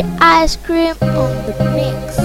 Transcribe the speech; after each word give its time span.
Ice 0.00 0.56
Cream 0.56 0.94
on 1.02 1.44
the 1.44 1.52
mix. 1.76 2.18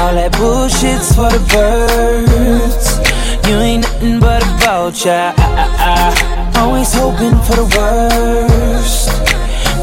All 0.00 0.14
that 0.14 0.32
bullshit's 0.32 1.14
for 1.14 1.30
the 1.30 1.38
birds. 1.54 2.98
You 3.48 3.56
ain't 3.58 3.82
nothing 3.82 4.18
but 4.18 4.42
a 4.42 4.46
vulture. 4.58 5.32
Always 6.58 6.92
hoping 6.92 7.38
for 7.46 7.54
the 7.54 7.66
worst. 7.78 9.08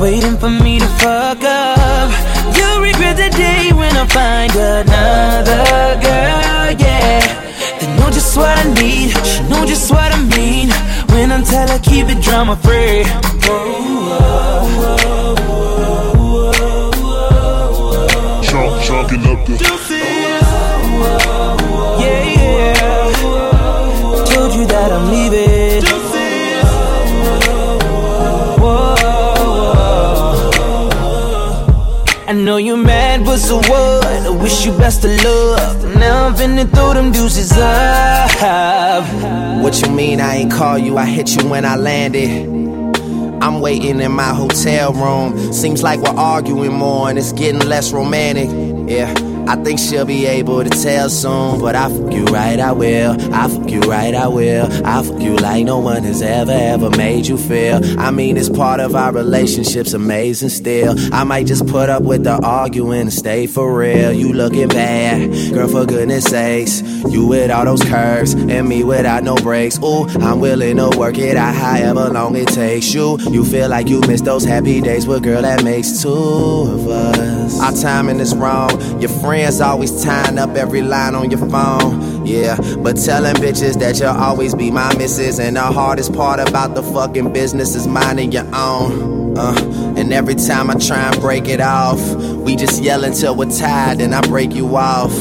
Waiting 0.02 0.38
for 0.38 0.50
me 0.50 0.80
to 0.80 0.88
fuck 1.00 1.42
up. 1.44 2.12
You'll 2.58 2.82
regret 2.82 3.16
the 3.16 3.30
day 3.38 3.72
when 3.72 3.96
I 3.96 4.06
find 4.08 4.52
another 4.54 5.96
girl, 6.02 6.76
yeah. 6.78 7.51
Know 8.12 8.18
just 8.18 8.36
what 8.36 8.58
I 8.58 8.74
need, 8.74 9.12
she 9.26 9.42
know 9.44 9.66
just 9.66 9.90
what 9.90 10.12
I 10.12 10.22
mean. 10.36 10.70
When 11.12 11.32
I 11.32 11.42
tell 11.44 11.70
her 11.70 11.80
keep 11.80 12.10
it 12.10 12.22
drama 12.22 12.58
free. 12.58 13.06
Chunk, 18.44 18.84
chunking 18.84 19.26
up 19.32 19.46
the. 19.46 19.54
Yeah, 22.02 22.24
yeah. 22.36 23.06
Told 24.26 24.56
you 24.56 24.66
that 24.66 24.92
I'm 24.92 25.10
leaving. 25.10 25.61
I 32.32 32.34
know 32.34 32.56
you're 32.56 32.78
mad, 32.78 33.26
but 33.26 33.40
so 33.40 33.58
what? 33.58 34.06
I 34.06 34.30
wish 34.30 34.66
you 34.66 34.72
best 34.78 35.04
of 35.04 35.12
luck. 35.22 35.84
Now 35.98 36.28
I'm 36.28 36.34
finna 36.34 36.66
throw 36.74 36.94
them 36.94 37.12
deuces 37.12 37.52
up. 37.52 39.04
What 39.62 39.82
you 39.82 39.90
mean 39.92 40.22
I 40.22 40.36
ain't 40.36 40.50
call 40.50 40.78
you? 40.78 40.98
I 40.98 41.04
hit 41.04 41.36
you 41.36 41.50
when 41.50 41.66
I 41.66 41.76
landed. 41.76 42.48
I'm 43.44 43.60
waiting 43.60 44.00
in 44.00 44.14
my 44.14 44.34
hotel 44.34 44.94
room. 44.94 45.52
Seems 45.52 45.84
like 45.84 46.00
we're 46.00 46.18
arguing 46.18 46.72
more 46.72 47.10
and 47.10 47.20
it's 47.20 47.34
getting 47.34 47.68
less 47.68 47.92
romantic. 47.92 48.48
Yeah, 48.90 49.14
I 49.48 49.56
think 49.64 49.80
she'll 49.80 50.06
be 50.06 50.26
able 50.26 50.64
to 50.64 50.70
tell 50.70 51.10
soon. 51.10 51.60
But 51.60 51.76
I 51.76 51.90
fuck 51.90 52.14
you 52.14 52.26
right, 52.26 52.60
I 52.60 52.72
will. 52.72 53.12
I 53.34 53.48
fuck 53.48 53.70
you 53.70 53.82
right, 53.82 54.14
I 54.14 54.28
will. 54.28 54.66
I 54.86 55.04
fuck 55.04 55.22
you 55.22 55.36
like 55.36 55.66
no 55.66 55.80
one 55.80 56.04
has 56.04 56.22
ever, 56.22 56.52
ever 56.52 56.90
made 56.92 57.28
you 57.28 57.38
feel. 57.38 58.00
I 58.00 58.12
mean, 58.12 58.38
it's 58.38 58.50
part 58.50 58.80
of 58.80 58.96
our 58.96 59.12
relationship's 59.12 59.94
amazing 59.94 60.50
still. 60.50 60.96
I 61.14 61.24
might 61.24 61.48
just 61.48 61.68
put 61.68 61.90
up 61.90 62.04
with 62.04 62.24
the 62.24 62.40
arguing 62.44 63.02
and 63.02 63.14
stay 63.14 63.48
for 63.48 63.78
real. 63.78 64.12
You 64.12 64.34
looking 64.34 64.68
bad, 64.68 65.54
girl, 65.54 65.68
for 65.68 65.86
goodness 65.86 66.26
sakes. 66.26 66.82
You 66.82 67.26
with 67.26 67.52
all 67.52 67.66
those 67.66 67.84
curves 67.84 68.34
and 68.34 68.68
me 68.68 68.84
without 68.84 69.24
no 69.24 69.36
breaks. 69.36 69.78
Ooh, 69.80 70.08
I'm 70.20 70.40
willing 70.40 70.78
to 70.78 70.90
work 70.98 71.18
it 71.18 71.38
out 71.38 71.56
however 71.56 72.10
long 72.10 72.36
it 72.36 72.48
takes 72.48 72.94
you. 72.94 73.18
You 73.30 73.44
feel 73.44 73.70
like 73.70 73.88
you 73.88 74.02
missed 74.02 74.26
those 74.26 74.46
happy 74.46 74.82
days 74.82 75.08
with 75.08 75.24
girl 75.24 75.42
that 75.42 75.64
makes 75.64 76.02
two 76.02 76.10
of 76.10 76.88
us. 76.88 77.31
Our 77.62 77.72
timing 77.74 78.20
is 78.20 78.36
wrong. 78.36 79.02
Your 79.02 79.10
friends 79.10 79.62
always 79.62 80.04
tying 80.04 80.38
up 80.38 80.52
every 80.56 80.82
line 80.82 81.16
on 81.16 81.32
your 81.32 81.40
phone. 81.50 82.26
Yeah, 82.26 82.58
but 82.78 82.94
telling 82.94 83.36
bitches 83.36 83.80
that 83.80 84.00
you'll 84.00 84.10
always 84.10 84.54
be 84.54 84.72
my 84.72 84.96
missus. 84.98 85.40
And 85.40 85.56
the 85.56 85.62
hardest 85.62 86.14
part 86.14 86.40
about 86.40 86.76
the 86.76 86.84
fucking 86.84 87.34
business 87.34 87.76
is 87.76 87.88
minding 87.88 88.32
your 88.32 88.48
own. 88.54 89.38
Uh, 89.38 89.56
and 89.98 90.12
every 90.12 90.36
time 90.36 90.70
I 90.70 90.76
try 90.76 91.10
and 91.10 91.20
break 91.22 91.48
it 91.48 91.62
off, 91.62 92.00
we 92.16 92.56
just 92.56 92.82
yell 92.84 93.04
until 93.04 93.36
we're 93.36 93.50
tired 93.50 94.02
and 94.02 94.14
I 94.14 94.22
break 94.22 94.54
you 94.54 94.76
off. 94.76 95.12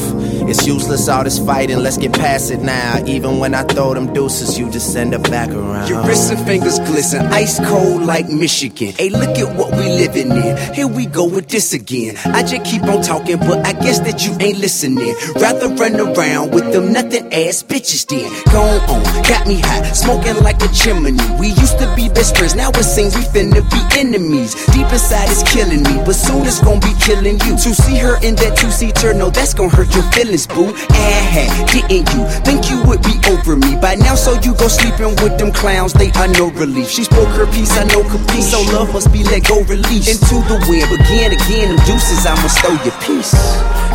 It's 0.49 0.65
useless 0.65 1.07
all 1.07 1.23
this 1.23 1.39
fighting, 1.39 1.79
let's 1.79 1.97
get 1.97 2.13
past 2.13 2.51
it 2.51 2.61
now. 2.61 3.03
Even 3.05 3.39
when 3.39 3.53
I 3.53 3.63
throw 3.63 3.93
them 3.93 4.13
deuces, 4.13 4.57
you 4.57 4.69
just 4.69 4.91
send 4.93 5.13
it 5.13 5.23
back 5.29 5.49
around. 5.49 5.87
Your 5.87 6.03
wrists 6.05 6.29
and 6.31 6.45
fingers 6.45 6.79
glisten, 6.79 7.25
ice 7.27 7.59
cold 7.67 8.03
like 8.03 8.27
Michigan. 8.29 8.93
Hey, 8.97 9.09
look 9.09 9.37
at 9.37 9.55
what 9.55 9.71
we 9.71 9.83
living 9.83 10.31
in. 10.31 10.73
Here 10.73 10.87
we 10.87 11.05
go 11.05 11.25
with 11.25 11.47
this 11.47 11.73
again. 11.73 12.17
I 12.25 12.43
just 12.43 12.65
keep 12.65 12.83
on 12.83 13.01
talking, 13.01 13.37
but 13.37 13.65
I 13.65 13.73
guess 13.73 13.99
that 13.99 14.25
you 14.25 14.35
ain't 14.39 14.59
listening. 14.59 15.15
Rather 15.35 15.67
run 15.75 15.99
around 15.99 16.51
with 16.53 16.71
them 16.71 16.91
nothing 16.91 17.31
ass 17.33 17.63
bitches 17.63 18.05
then. 18.07 18.31
Go 18.51 18.61
on, 18.61 19.03
got 19.23 19.47
me 19.47 19.59
hot, 19.59 19.95
smoking 19.95 20.41
like 20.43 20.61
a 20.63 20.69
chimney. 20.73 21.17
We 21.39 21.47
used 21.47 21.77
to 21.79 21.91
be 21.95 22.09
best 22.09 22.37
friends, 22.37 22.55
now 22.55 22.69
it 22.69 22.83
seems 22.83 23.15
we 23.15 23.23
finna 23.23 23.61
be 23.69 23.99
enemies. 23.99 24.55
Deep 24.73 24.87
inside 24.91 25.29
it's 25.29 25.43
killing 25.43 25.83
me, 25.83 26.01
but 26.05 26.15
soon 26.15 26.45
it's 26.45 26.61
gonna 26.61 26.79
be 26.79 26.93
killing 26.99 27.39
you. 27.45 27.57
To 27.57 27.75
see 27.75 27.97
her 27.97 28.17
in 28.23 28.35
that 28.35 28.57
two-seater, 28.57 29.13
no, 29.13 29.29
that's 29.29 29.53
gonna 29.53 29.69
hurt 29.69 29.93
your 29.93 30.03
feelings, 30.11 30.30
boo. 30.47 30.71
Ah, 30.91 31.67
didn't 31.71 32.07
you 32.13 32.23
think 32.47 32.69
you 32.71 32.81
would 32.87 33.01
be 33.03 33.19
over 33.27 33.55
me 33.55 33.75
by 33.75 33.95
now? 33.95 34.15
So 34.15 34.39
you 34.39 34.55
go 34.55 34.67
sleeping 34.67 35.15
with 35.21 35.37
them 35.37 35.51
clowns, 35.51 35.93
they 35.93 36.11
are 36.11 36.27
no 36.27 36.49
relief. 36.51 36.89
She 36.89 37.03
spoke 37.03 37.27
her 37.35 37.45
piece, 37.47 37.75
I 37.77 37.83
know 37.83 38.03
capiche. 38.03 38.47
So 38.51 38.61
love 38.71 38.93
must 38.93 39.11
be 39.11 39.23
let 39.23 39.47
go, 39.47 39.61
release 39.63 40.07
into 40.07 40.35
the 40.47 40.57
wind. 40.69 40.87
Begin 40.89 41.33
again, 41.33 41.75
them 41.75 41.85
deuces, 41.85 42.25
I'ma 42.25 42.47
stow 42.47 42.71
your 42.83 42.95
peace. 43.03 43.35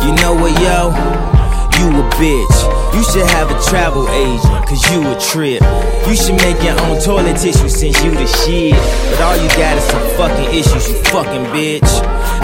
You 0.05 0.13
know 0.21 0.33
what, 0.33 0.53
yo? 0.61 1.46
You 1.77 1.89
a 1.89 2.09
bitch. 2.17 2.57
You 2.95 3.03
should 3.03 3.27
have 3.29 3.51
a 3.51 3.59
travel 3.69 4.09
agent, 4.09 4.65
cause 4.65 4.81
you 4.91 5.05
a 5.05 5.19
trip. 5.19 5.61
You 6.07 6.15
should 6.15 6.35
make 6.41 6.61
your 6.63 6.79
own 6.81 6.99
toilet 6.99 7.37
tissue 7.37 7.69
since 7.69 8.03
you 8.03 8.11
the 8.11 8.25
shit. 8.25 8.73
But 9.11 9.21
all 9.21 9.37
you 9.37 9.49
got 9.49 9.77
is 9.77 9.83
some 9.85 10.07
fucking 10.17 10.49
issues, 10.57 10.89
you 10.89 10.95
fucking 11.13 11.45
bitch. 11.53 11.91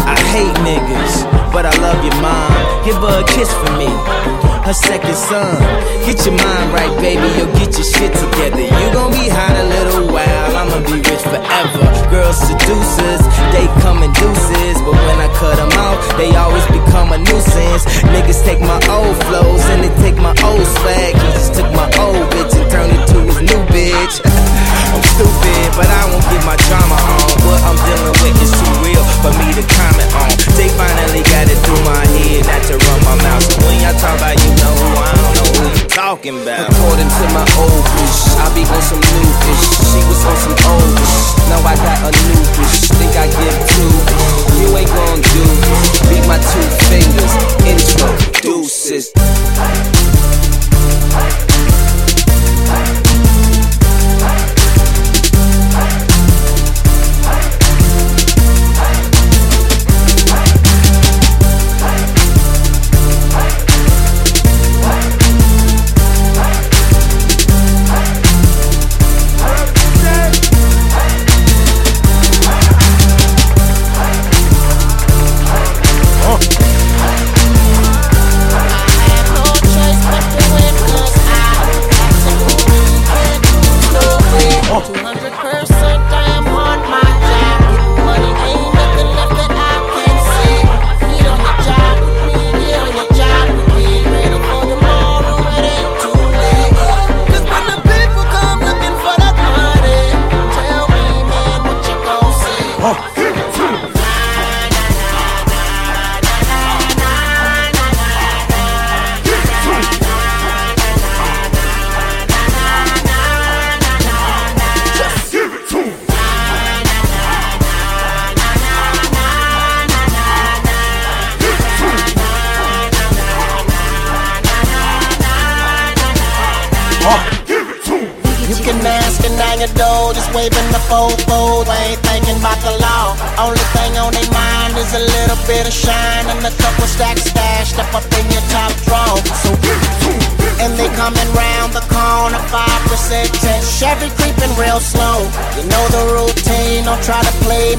I 0.06 0.20
hate 0.30 0.54
niggas, 0.62 1.52
but 1.52 1.66
I 1.66 1.76
love 1.82 2.04
your 2.06 2.16
mom. 2.22 2.86
Give 2.86 2.96
her 2.98 3.22
a 3.22 3.28
kiss 3.28 3.52
for 3.52 3.78
me. 3.78 4.53
Her 4.64 4.72
second 4.72 5.16
son. 5.16 5.60
Get 6.08 6.24
your 6.26 6.40
mind 6.40 6.72
right, 6.72 6.96
baby. 7.04 7.28
Yo, 7.36 7.52
get 7.60 7.76
your 7.76 7.84
shit 7.84 8.16
together. 8.16 8.64
You 8.64 8.88
gon' 8.96 9.12
be 9.12 9.28
hot 9.28 9.52
a 9.60 9.66
little 9.68 10.08
while. 10.08 10.56
I'ma 10.56 10.80
be 10.88 11.04
rich 11.04 11.20
forever. 11.20 11.84
Girls 12.08 12.40
seducers, 12.40 13.24
they 13.52 13.68
come 13.84 14.00
in 14.08 14.12
deuces. 14.16 14.80
But 14.88 14.96
when 15.04 15.20
I 15.20 15.28
cut 15.36 15.60
them 15.60 15.68
off, 15.84 16.00
they 16.16 16.32
always 16.40 16.66
become 16.72 17.12
a 17.12 17.18
nuisance. 17.20 17.84
Niggas 18.16 18.40
take 18.48 18.62
my 18.62 18.80
old 18.88 19.18
flows 19.28 19.64
and 19.68 19.84
they 19.84 19.92
take 20.00 20.16
my 20.16 20.32
old 20.48 20.68
swag. 20.80 21.12
He 21.12 21.28
just 21.36 21.56
took 21.56 21.68
my 21.76 21.92
old 22.00 22.24
bitch 22.32 22.56
and 22.56 22.72
turned 22.72 22.94
it 22.96 23.04
to 23.12 23.20
his 23.20 23.42
new 23.44 23.62
bitch. 23.68 24.63
I'm 24.94 25.02
stupid, 25.18 25.74
but 25.74 25.90
I 25.90 26.06
won't 26.14 26.22
get 26.30 26.46
my 26.46 26.54
drama 26.70 26.94
on. 26.94 27.34
What 27.50 27.60
I'm 27.66 27.78
dealing 27.82 28.14
with 28.22 28.38
is 28.46 28.54
too 28.54 28.74
real 28.86 29.02
for 29.26 29.34
me 29.42 29.50
to 29.58 29.66
comment 29.66 30.10
on. 30.22 30.30
They 30.54 30.70
finally 30.70 31.26
got 31.26 31.50
it 31.50 31.58
through 31.66 31.82
my 31.82 32.06
head, 32.14 32.46
not 32.46 32.62
to 32.70 32.78
run 32.78 33.00
my 33.02 33.18
mouth. 33.26 33.42
So 33.42 33.58
when 33.66 33.82
y'all 33.82 33.98
talk 33.98 34.22
about 34.22 34.38
you 34.38 34.54
know 34.54 34.70
who, 34.70 34.90
I 35.02 35.10
don't 35.18 35.34
know 35.34 35.50
who 35.58 35.64
you 35.74 35.86
talking 35.90 36.38
about. 36.38 36.70
According 36.70 37.10
to 37.10 37.24
my 37.34 37.46
old 37.58 37.84
bitch, 37.98 38.38
I 38.38 38.46
be 38.54 38.62
on 38.70 38.82
some 38.86 39.02
new 39.02 39.30
bitch. 39.42 39.63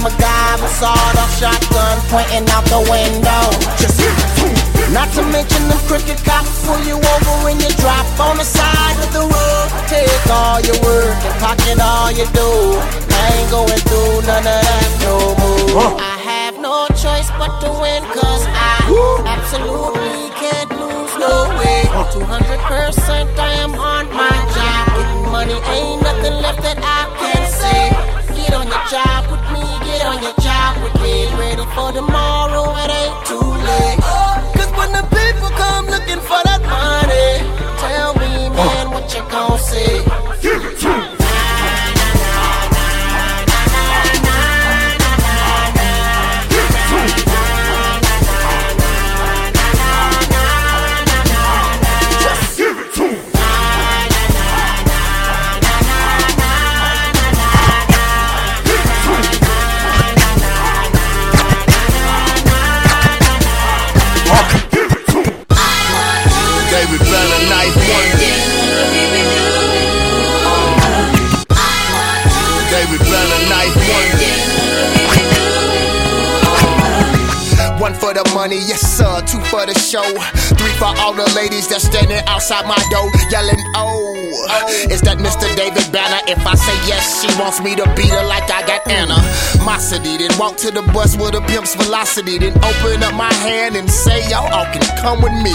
To 0.05 0.11
play 0.17 0.29
MacGyver, 0.29 0.69
sawed 0.69 1.17
off 1.17 1.33
shotgun 1.39 1.97
pointing 2.12 2.49
out 2.53 2.65
the 2.69 2.81
window. 2.91 3.45
Just 3.81 4.01
not 4.93 5.09
to 5.17 5.23
mention 5.33 5.62
them 5.69 5.81
crooked 5.89 6.19
cops 6.25 6.65
pull 6.67 6.79
you 6.85 6.97
over 6.97 7.35
when 7.45 7.59
you 7.59 7.69
drop 7.81 8.06
on 8.21 8.37
the 8.37 8.45
side 8.45 8.97
of 9.01 9.11
the 9.12 9.25
road. 9.25 9.69
Take 9.89 10.27
all 10.31 10.61
your 10.61 10.79
work 10.85 11.17
and 11.25 11.37
pocket 11.41 11.81
all 11.81 12.11
you 12.12 12.27
do. 12.33 12.51
I 13.11 13.25
ain't 13.41 13.51
going 13.51 13.81
through 13.89 14.29
none 14.29 14.45
of 14.45 14.61
that 14.61 14.91
no 15.01 15.17
more. 15.41 15.97
I 15.99 16.17
have 16.21 16.61
no 16.61 16.87
choice 16.95 17.29
but 17.41 17.61
to 17.65 17.71
win, 17.81 18.03
cause 18.12 18.45
I 18.47 19.25
absolutely 19.27 20.31
can't 20.37 20.71
lose 20.77 21.15
no 21.19 21.49
way. 21.59 21.83
200% 22.12 23.39
I 23.39 23.53
am 23.65 23.75
on 23.75 24.07
my 24.12 24.37
job. 24.55 24.85
Getting 24.95 25.33
money 25.33 25.59
ain't 25.73 26.03
nothing 26.03 26.35
left 26.45 26.62
that 26.62 26.79
I 26.79 27.09
can 27.19 27.43
say. 27.50 27.91
Get 28.37 28.55
on 28.55 28.67
your 28.67 28.85
job 28.87 29.44
on 30.05 30.23
your 30.23 30.35
job 30.41 30.83
with 30.83 30.95
me. 31.03 31.27
Ready 31.39 31.65
for 31.75 31.93
tomorrow, 31.93 32.77
it 32.85 32.91
ain't 33.01 33.27
too 33.27 33.41
late. 33.41 33.99
Cause 34.56 34.71
when 34.79 34.93
the 34.93 35.05
people 35.09 35.51
come 35.56 35.87
looking 35.87 36.21
for 36.21 36.41
that 36.45 36.61
money, 36.69 37.29
tell 37.81 38.12
me, 38.15 38.49
man, 38.55 38.91
what 38.91 39.12
you 39.15 39.23
gon' 39.31 39.59
say? 39.59 40.13
The 78.14 78.22
money, 78.32 78.56
yes 78.56 78.81
sir. 78.81 79.20
Two 79.26 79.43
for 79.50 79.66
the 79.66 79.75
show. 79.75 80.06
Three 80.55 80.75
for 80.78 80.94
all 81.02 81.12
the 81.12 81.26
ladies 81.34 81.69
that's 81.69 81.84
standing 81.84 82.22
outside 82.26 82.66
my 82.66 82.78
door 82.90 83.11
yelling, 83.31 83.58
oh. 83.75 84.14
Is 84.90 85.00
that 85.02 85.19
Mr. 85.19 85.50
David 85.56 85.90
Banner? 85.90 86.22
If 86.31 86.46
I 86.46 86.55
say 86.55 86.76
yes, 86.87 87.20
she 87.20 87.28
wants 87.40 87.61
me 87.61 87.75
to 87.75 87.84
beat 87.96 88.11
her 88.11 88.25
like 88.25 88.50
I 88.50 88.62
got 88.66 88.87
Anna. 88.88 89.19
Mosity, 89.66 90.19
then 90.19 90.31
walk 90.38 90.56
to 90.58 90.70
the 90.70 90.82
bus 90.94 91.16
with 91.16 91.34
a 91.34 91.43
pimp's 91.43 91.75
velocity. 91.75 92.38
Then 92.38 92.55
open 92.62 93.02
up 93.02 93.14
my 93.14 93.32
hand 93.43 93.76
and 93.76 93.90
say, 93.90 94.22
y'all 94.31 94.46
all 94.52 94.66
can 94.70 94.84
come 95.02 95.20
with 95.20 95.34
me. 95.43 95.52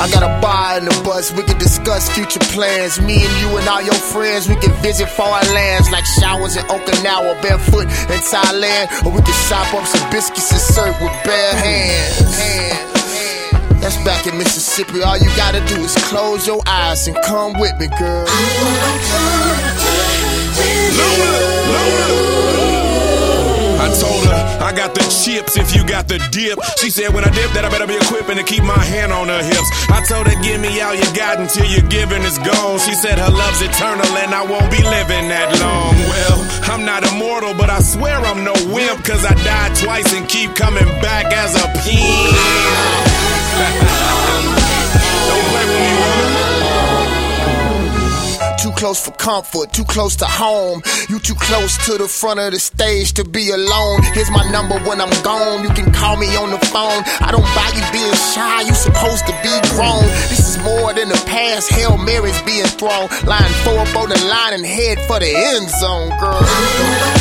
I 0.00 0.08
got 0.08 0.24
a 0.24 0.32
bar 0.40 0.78
in 0.78 0.86
the 0.86 0.96
bus, 1.04 1.30
we 1.30 1.42
can 1.42 1.58
discuss 1.58 2.08
future 2.08 2.40
plans. 2.56 2.98
Me 3.02 3.20
and 3.20 3.36
you 3.36 3.54
and 3.58 3.68
all 3.68 3.82
your 3.82 3.92
friends, 3.92 4.48
we 4.48 4.56
can 4.56 4.72
visit 4.80 5.10
foreign 5.10 5.46
lands 5.52 5.90
like 5.90 6.06
showers 6.06 6.56
in 6.56 6.64
Okinawa, 6.72 7.36
barefoot 7.42 7.84
in 7.84 8.20
Thailand. 8.24 8.88
Or 9.04 9.12
we 9.12 9.20
can 9.20 9.34
shop 9.44 9.74
up 9.74 9.84
some 9.84 10.10
biscuits 10.10 10.50
and 10.52 10.60
serve 10.60 10.98
with 11.02 11.12
bare 11.22 11.52
hands. 11.52 12.34
Hands. 12.34 13.80
That's 13.82 13.98
back 14.02 14.26
in 14.26 14.38
Mississippi. 14.38 15.02
All 15.02 15.18
you 15.18 15.28
gotta 15.36 15.60
do 15.68 15.84
is 15.84 15.94
close 16.08 16.46
your 16.46 16.62
eyes 16.66 17.06
and 17.06 17.14
come 17.22 17.60
with 17.60 17.78
me, 17.78 17.88
girl. 17.98 18.24
I 18.26 18.30
told 23.98 24.24
her 24.26 24.40
I 24.60 24.72
got 24.72 24.94
the 24.94 25.02
chips 25.08 25.56
if 25.56 25.74
you 25.74 25.86
got 25.86 26.06
the 26.08 26.18
dip. 26.30 26.58
She 26.78 26.90
said 26.90 27.12
when 27.14 27.24
I 27.24 27.30
dip 27.30 27.50
that 27.52 27.64
I 27.64 27.68
better 27.70 27.86
be 27.86 27.96
equipping 27.96 28.36
to 28.36 28.44
keep 28.44 28.62
my 28.62 28.78
hand 28.78 29.12
on 29.12 29.28
her 29.28 29.42
hips. 29.42 29.68
I 29.90 30.04
told 30.06 30.26
her 30.26 30.36
give 30.42 30.60
me 30.60 30.80
all 30.80 30.94
you 30.94 31.08
got 31.14 31.40
until 31.40 31.66
your 31.66 31.82
giving 31.88 32.22
is 32.22 32.38
gone. 32.38 32.78
She 32.78 32.94
said 32.94 33.18
her 33.18 33.30
love's 33.30 33.62
eternal 33.62 34.06
and 34.22 34.34
I 34.34 34.42
won't 34.44 34.70
be 34.70 34.82
living 34.82 35.28
that 35.28 35.58
long. 35.58 35.94
Well, 36.12 36.38
I'm 36.70 36.84
not 36.84 37.02
immortal, 37.10 37.54
but 37.54 37.70
I 37.70 37.80
swear 37.80 38.16
I'm 38.16 38.44
no 38.44 38.54
wimp 38.72 39.04
cause 39.04 39.24
I 39.24 39.34
died 39.42 39.74
twice 39.76 40.12
and 40.14 40.28
keep 40.28 40.54
coming 40.54 40.86
back 41.00 41.32
as 41.32 41.56
a 41.56 41.66
pimp. 41.82 42.36
close 48.80 49.04
for 49.04 49.10
comfort, 49.12 49.70
too 49.74 49.84
close 49.84 50.16
to 50.16 50.24
home. 50.24 50.80
You 51.10 51.18
too 51.18 51.34
close 51.34 51.76
to 51.84 51.98
the 51.98 52.08
front 52.08 52.40
of 52.40 52.52
the 52.52 52.58
stage 52.58 53.12
to 53.12 53.24
be 53.24 53.50
alone. 53.50 54.02
Here's 54.14 54.30
my 54.30 54.50
number 54.50 54.78
when 54.88 55.02
I'm 55.02 55.12
gone. 55.22 55.62
You 55.62 55.68
can 55.68 55.92
call 55.92 56.16
me 56.16 56.34
on 56.34 56.48
the 56.48 56.58
phone. 56.72 57.04
I 57.20 57.28
don't 57.30 57.44
buy 57.52 57.68
you 57.76 57.84
being 57.92 58.16
shy, 58.32 58.62
you 58.62 58.72
supposed 58.72 59.26
to 59.26 59.36
be 59.44 59.52
grown. 59.76 60.04
This 60.32 60.56
is 60.56 60.58
more 60.64 60.94
than 60.94 61.10
the 61.10 61.22
past. 61.26 61.70
Hail 61.70 61.98
Mary's 61.98 62.40
being 62.40 62.64
thrown. 62.80 63.08
Line 63.28 63.52
four 63.64 63.80
up 63.80 63.96
on 63.96 64.08
the 64.08 64.18
line 64.24 64.54
and 64.54 64.64
head 64.64 64.98
for 65.06 65.20
the 65.20 65.28
end 65.28 65.68
zone, 65.68 66.08
girl. 66.18 67.19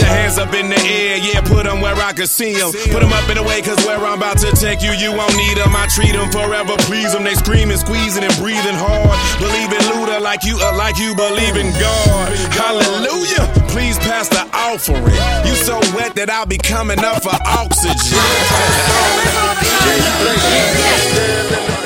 Your 0.00 0.08
hands 0.08 0.38
up 0.38 0.54
in 0.54 0.68
the 0.70 0.80
air, 0.80 1.16
yeah, 1.18 1.40
put 1.40 1.64
them 1.64 1.80
where 1.80 1.94
I 1.94 2.12
can 2.12 2.26
see 2.26 2.54
them. 2.54 2.72
Put 2.72 3.00
them 3.00 3.12
up 3.12 3.28
in 3.28 3.36
the 3.36 3.42
way, 3.42 3.60
cause 3.62 3.78
where 3.86 3.98
I'm 3.98 4.18
about 4.18 4.38
to 4.38 4.50
take 4.52 4.82
you, 4.82 4.92
you 4.92 5.12
won't 5.12 5.34
need 5.36 5.56
them. 5.58 5.74
I 5.74 5.86
treat 5.88 6.12
them 6.12 6.30
forever, 6.30 6.76
please 6.86 7.12
them. 7.12 7.24
They 7.24 7.34
screaming, 7.34 7.78
squeezing, 7.78 8.24
and 8.24 8.34
breathing 8.36 8.76
hard. 8.76 9.16
Believe 9.40 9.72
in 9.72 9.82
Luda 9.90 10.20
like 10.20 10.44
you, 10.44 10.58
uh, 10.60 10.76
like 10.76 10.98
you 10.98 11.14
believe 11.14 11.56
in 11.56 11.72
God. 11.78 12.28
Hallelujah. 12.54 13.46
Please 13.68 13.98
pass 13.98 14.28
the 14.28 14.48
offering. 14.54 15.18
You 15.46 15.54
so 15.54 15.78
wet 15.94 16.14
that 16.16 16.30
I'll 16.30 16.46
be 16.46 16.58
coming 16.58 16.98
up 16.98 17.22
for 17.22 17.36
oxygen. 17.46 18.18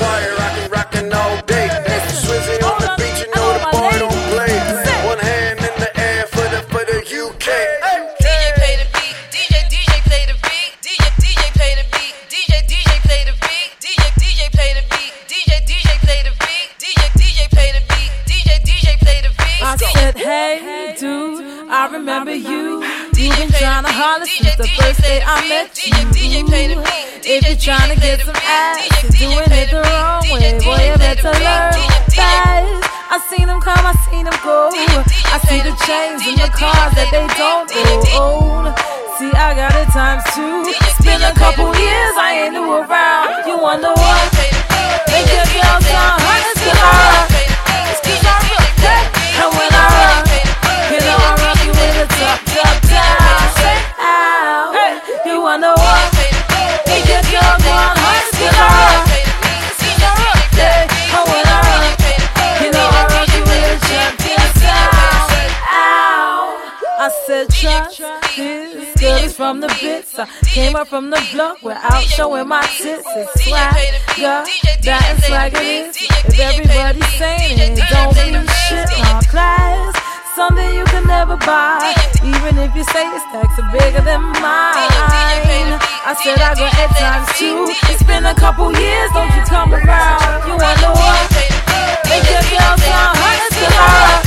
I 21.82 21.90
remember 21.90 22.30
you. 22.30 22.78
You've 23.18 23.34
been 23.42 23.50
trying 23.58 23.82
to 23.82 23.90
holler 23.90 24.22
since 24.22 24.54
the 24.54 24.70
first 24.78 25.02
day 25.02 25.18
I 25.18 25.42
met 25.50 25.74
you. 25.82 25.98
If 27.26 27.42
you're 27.42 27.58
trying 27.58 27.90
to 27.90 27.98
get 27.98 28.22
some 28.22 28.38
ass, 28.38 28.86
you're 29.02 29.34
doing 29.34 29.50
it 29.50 29.66
the 29.74 29.82
wrong 29.82 30.22
way. 30.30 30.62
Boy, 30.62 30.78
you 30.78 30.94
better 30.94 31.34
learn 31.42 31.74
fast. 32.14 32.86
I 33.10 33.18
seen 33.34 33.50
them 33.50 33.58
come, 33.58 33.82
I 33.82 33.98
seen 34.06 34.30
them 34.30 34.38
go. 34.46 34.70
I 34.70 35.42
see 35.50 35.58
the 35.58 35.74
chains 35.82 36.22
in 36.22 36.38
the 36.38 36.54
cars 36.54 36.94
that 36.94 37.10
they 37.10 37.26
don't 37.34 37.66
own. 38.14 38.70
See, 39.18 39.34
I 39.34 39.50
got 39.58 39.74
it 39.74 39.90
times 39.90 40.22
two. 40.38 40.62
It's 40.86 41.02
been 41.02 41.18
a 41.18 41.34
couple 41.34 41.66
years, 41.74 42.14
I 42.14 42.46
ain't 42.46 42.54
new 42.54 42.78
around. 42.78 43.42
You 43.42 43.58
wonder 43.58 43.90
what? 43.90 44.22
Make 45.10 45.26
your 45.34 45.50
girl 45.50 45.82
sound 45.82 46.14
hot 46.30 46.46
as 46.46 46.62
rock. 46.78 47.26
It's 47.90 47.98
'cause 48.06 48.22
I 48.22 48.38
rock 48.54 48.70
that. 48.86 49.04
And 49.42 49.50
when 49.58 49.71
I 70.22 70.46
came 70.46 70.76
up 70.76 70.88
from 70.88 71.10
the 71.10 71.20
block, 71.32 71.62
we're 71.62 71.78
showing 72.06 72.48
my 72.48 72.62
tits. 72.78 73.06
It's 73.16 73.44
swag, 73.44 73.74
yeah, 74.18 74.44
that 74.84 75.18
is 75.18 75.26
swag 75.26 75.52
it 75.54 75.62
is. 75.62 75.96
If 75.98 76.38
everybody's 76.38 77.12
saying 77.18 77.58
it, 77.58 77.82
don't 77.90 78.14
mean 78.14 78.46
shit. 78.68 78.86
Our 79.10 79.22
class 79.22 80.12
something 80.34 80.74
you 80.74 80.84
can 80.86 81.06
never 81.06 81.36
buy. 81.36 81.94
Even 82.22 82.58
if 82.58 82.74
you 82.74 82.84
say 82.94 83.04
your 83.04 83.20
stacks 83.28 83.58
are 83.58 83.70
bigger 83.72 84.02
than 84.02 84.22
mine. 84.38 84.82
I 86.06 86.14
said 86.22 86.38
I 86.38 86.54
got 86.54 86.72
eight 86.78 86.94
times 86.96 87.28
two. 87.38 87.66
It's 87.90 88.02
been 88.02 88.24
a 88.26 88.34
couple 88.34 88.72
years, 88.72 89.10
don't 89.12 89.32
you 89.34 89.42
come 89.42 89.74
around. 89.74 90.22
You 90.46 90.54
wonder 90.54 90.92
what? 90.94 91.26
They 92.06 92.20
give 92.22 92.46
y'all 92.54 92.78
some 92.78 93.14
hundreds 93.18 93.56
to 93.58 94.21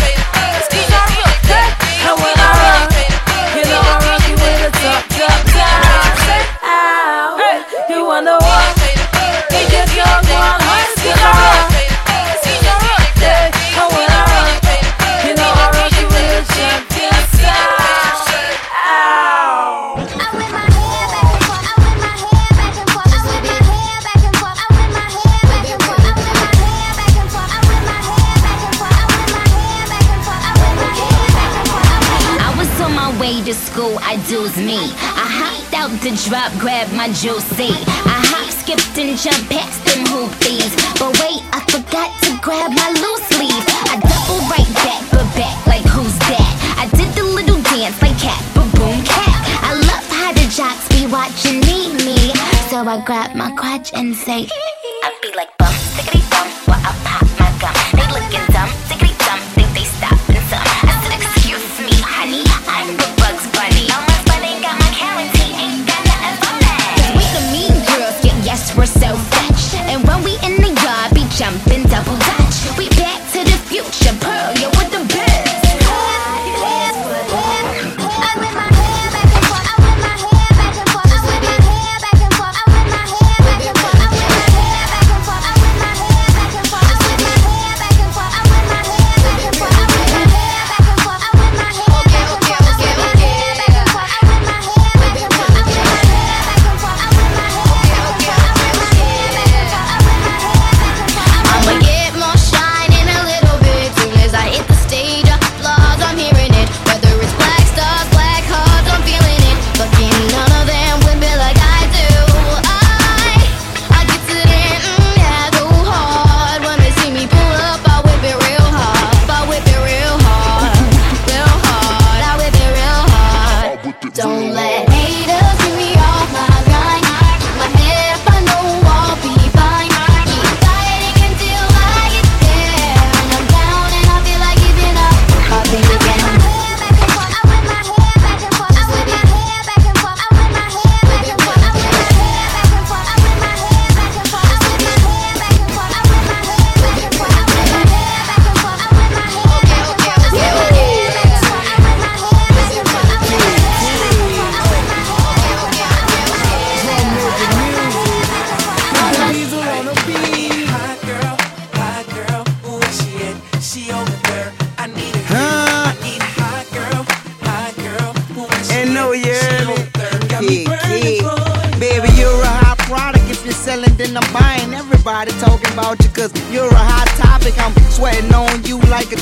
way 33.25 33.41
to 33.41 33.55
school, 33.55 33.97
I 34.05 34.21
do's 34.29 34.55
me. 34.57 34.77
I 35.17 35.25
hopped 35.41 35.73
out 35.73 35.89
the 36.05 36.13
drop, 36.29 36.53
grabbed 36.61 36.93
my 36.93 37.09
juicy. 37.09 37.73
I 38.05 38.21
hop, 38.29 38.53
skipped 38.53 38.93
and 39.01 39.17
jumped 39.17 39.49
past 39.49 39.81
them 39.81 40.05
hoopies. 40.13 40.69
But 41.01 41.17
wait, 41.17 41.41
I 41.49 41.59
forgot 41.73 42.13
to 42.25 42.37
grab 42.45 42.69
my 42.69 42.89
loose 43.01 43.29
leaf. 43.41 43.65
I 43.89 43.97
double 43.97 44.41
right 44.53 44.71
back, 44.85 45.01
but 45.09 45.25
back 45.33 45.57
like 45.65 45.87
who's 45.89 46.13
that? 46.29 46.51
I 46.77 46.85
did 46.93 47.09
the 47.17 47.25
little 47.25 47.61
dance 47.73 47.97
like 47.97 48.17
cat, 48.21 48.41
but 48.53 48.69
boom 48.77 49.01
cat. 49.01 49.33
I 49.65 49.73
love 49.89 50.05
how 50.13 50.29
the 50.29 50.45
jocks 50.53 50.85
be 50.93 51.09
watching 51.09 51.65
me, 51.65 51.97
me. 52.05 52.29
So 52.69 52.85
I 52.85 53.01
grab 53.03 53.33
my 53.33 53.49
crotch 53.57 53.89
and 53.93 54.13
say, 54.13 54.45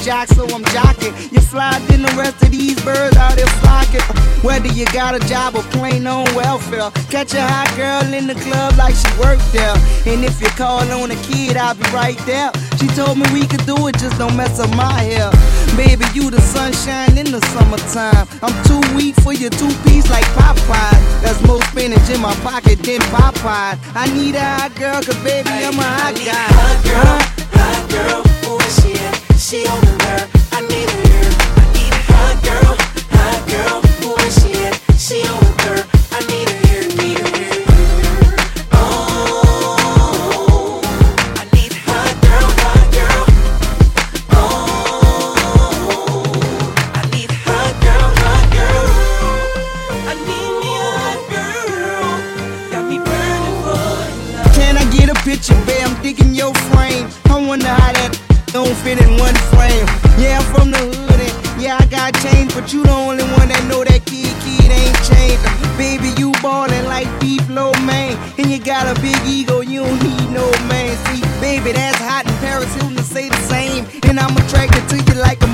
jock, 0.04 0.28
so 0.28 0.44
I'm 0.44 0.64
jocking. 0.76 1.14
You 1.32 1.40
fly 1.40 1.80
than 1.88 2.02
the 2.02 2.14
rest 2.18 2.44
of 2.44 2.52
these 2.52 2.76
birds 2.84 3.16
out 3.16 3.36
there 3.36 3.48
flocking. 3.64 4.04
Whether 4.44 4.68
you 4.68 4.86
got 4.88 5.16
a 5.16 5.20
job 5.28 5.56
or 5.56 5.64
plain 5.72 6.06
on 6.06 6.26
welfare. 6.36 6.92
Catch 7.10 7.34
a 7.34 7.42
hot 7.42 7.72
girl 7.78 8.04
in 8.14 8.28
the 8.28 8.36
club 8.36 8.76
like 8.76 8.96
she 8.96 9.08
worked 9.18 9.48
there. 9.54 9.76
And 10.06 10.26
if 10.26 10.42
you 10.42 10.48
call 10.60 10.84
on 10.92 11.12
a 11.12 11.16
kid, 11.24 11.56
I'll 11.56 11.76
be 11.76 11.88
right 11.96 12.18
there. 12.26 12.52
She 12.78 12.88
told 13.00 13.18
me 13.18 13.26
we 13.32 13.48
could 13.48 13.66
do 13.66 13.88
it, 13.88 13.98
just 13.98 14.18
don't 14.18 14.36
mess 14.36 14.60
up 14.60 14.76
my 14.76 14.92
hair. 14.92 15.32
Baby, 15.78 16.06
you 16.14 16.30
the 16.30 16.42
sunshine 16.42 17.18
in 17.18 17.32
the 17.32 17.40
summertime. 17.56 18.28
I'm 18.44 18.56
too 18.68 18.84
weak 18.96 19.16
for 19.24 19.34
your 19.34 19.52
two 19.52 19.72
piece 19.88 20.10
like 20.10 20.28
Popeye. 20.36 21.00
That's 21.24 21.42
more 21.48 21.62
spinach 21.72 22.10
in 22.10 22.20
my 22.20 22.36
pocket 22.44 22.80
than 22.84 23.00
Popeye. 23.16 23.80
I 23.96 24.12
need 24.14 24.36
a 24.36 24.44
hot 24.44 24.76
girl, 24.76 25.02
cause 25.02 25.18
baby, 25.24 25.50
I'm 25.50 25.80
a 25.80 25.84
hot 25.84 26.16
guy. 26.16 26.48
Hot 26.60 26.80
girl, 26.84 27.20
hot 27.56 27.90
girl, 27.90 28.34
she? 28.82 28.93
She 29.54 29.68
on 29.68 29.82
the 29.82 30.33
and 68.38 68.52
you 68.52 68.60
got 68.60 68.86
a 68.86 69.00
big 69.02 69.18
ego, 69.26 69.62
you 69.62 69.84
don't 69.84 70.02
need 70.04 70.30
no 70.32 70.50
man. 70.68 70.96
See, 71.08 71.22
baby, 71.40 71.72
that's 71.72 71.98
hot 72.00 72.26
in 72.26 72.34
Paris 72.38 72.74
Hilton 72.76 72.96
to 72.98 73.04
say 73.04 73.30
the 73.30 73.44
same, 73.48 73.86
and 74.04 74.20
I'm 74.20 74.36
attracted 74.38 74.88
to 74.90 74.98
you 74.98 75.20
like 75.22 75.42
a 75.44 75.53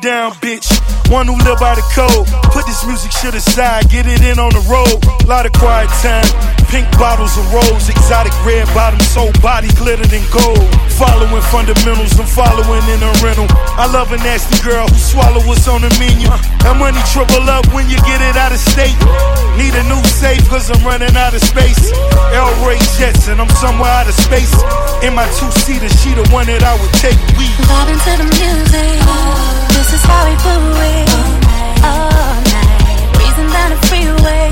down 0.00 0.32
bitch, 0.40 0.64
one 1.12 1.28
who 1.28 1.36
live 1.44 1.60
by 1.60 1.76
the 1.76 1.84
code. 1.92 2.24
Put 2.52 2.64
this 2.64 2.84
music 2.88 3.12
shit 3.12 3.36
aside, 3.36 3.88
get 3.92 4.08
it 4.08 4.24
in 4.24 4.40
on 4.40 4.48
the 4.56 4.64
road. 4.64 4.96
Lot 5.28 5.44
of 5.44 5.52
quiet 5.52 5.92
time, 6.00 6.24
pink 6.72 6.88
bottles 6.96 7.36
and 7.36 7.44
rolls, 7.52 7.88
exotic 7.88 8.32
red 8.44 8.64
bottoms, 8.72 9.04
soul 9.12 9.28
body 9.44 9.68
glittered 9.76 10.12
in 10.12 10.24
gold. 10.32 10.64
Following 10.96 11.44
fundamentals, 11.52 12.16
I'm 12.16 12.26
following 12.26 12.84
in 12.88 13.00
a 13.04 13.12
rental. 13.20 13.44
I 13.76 13.88
love 13.92 14.12
a 14.12 14.18
nasty 14.24 14.56
girl 14.64 14.88
who 14.88 14.96
swallow 14.96 15.44
what's 15.44 15.68
on 15.68 15.84
the 15.84 15.92
menu. 16.00 16.28
That 16.64 16.80
money 16.80 17.00
triple 17.12 17.44
up 17.52 17.68
when 17.76 17.84
you 17.92 18.00
get 18.08 18.24
it 18.24 18.36
out 18.40 18.56
of 18.56 18.60
state. 18.60 18.96
Need 19.60 19.76
a 19.76 19.84
new 19.84 20.00
safe, 20.16 20.40
cause 20.48 20.72
I'm 20.72 20.80
running 20.80 21.12
out 21.12 21.36
of 21.36 21.44
space. 21.44 21.92
L 22.32 22.48
Ray 22.64 22.80
Jets, 22.96 23.28
and 23.28 23.40
I'm 23.40 23.52
somewhere 23.60 23.92
out 23.92 24.08
of 24.08 24.16
space. 24.16 24.52
In 25.04 25.12
my 25.12 25.28
two 25.36 25.52
seater, 25.60 25.92
she 26.00 26.16
the 26.16 26.24
one 26.32 26.48
that 26.48 26.64
I 26.64 26.72
would 26.80 26.94
take. 27.04 27.20
We 27.36 27.44
Vibing 27.68 28.00
to 28.00 28.12
the 28.16 28.28
music. 28.40 29.59
This 29.80 29.94
is 29.94 30.02
how 30.04 30.26
we 30.28 30.36
do 30.36 30.56
it. 30.92 31.08
Oh, 31.16 31.88
All 31.88 32.36
night. 32.52 33.00
Down 33.54 33.70
the 33.72 33.80
freeway. 33.88 34.50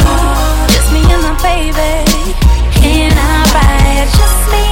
Just 0.73 0.89
me 0.91 1.03
and 1.05 1.23
my 1.23 1.37
baby. 1.45 2.33
In 2.81 3.13
our 3.13 3.45
ride. 3.53 4.09
Just 4.09 4.51
me 4.51 4.68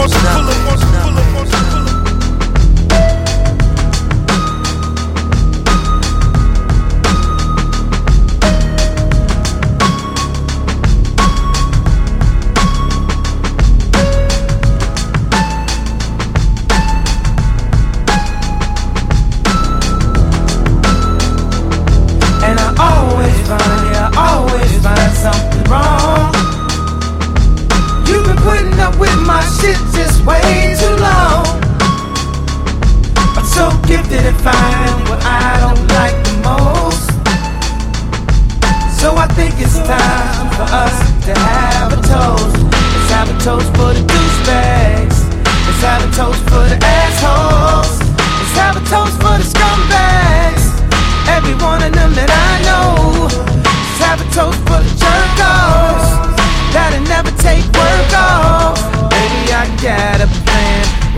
up 0.00 0.10
once, 0.10 0.14
pull 0.22 0.49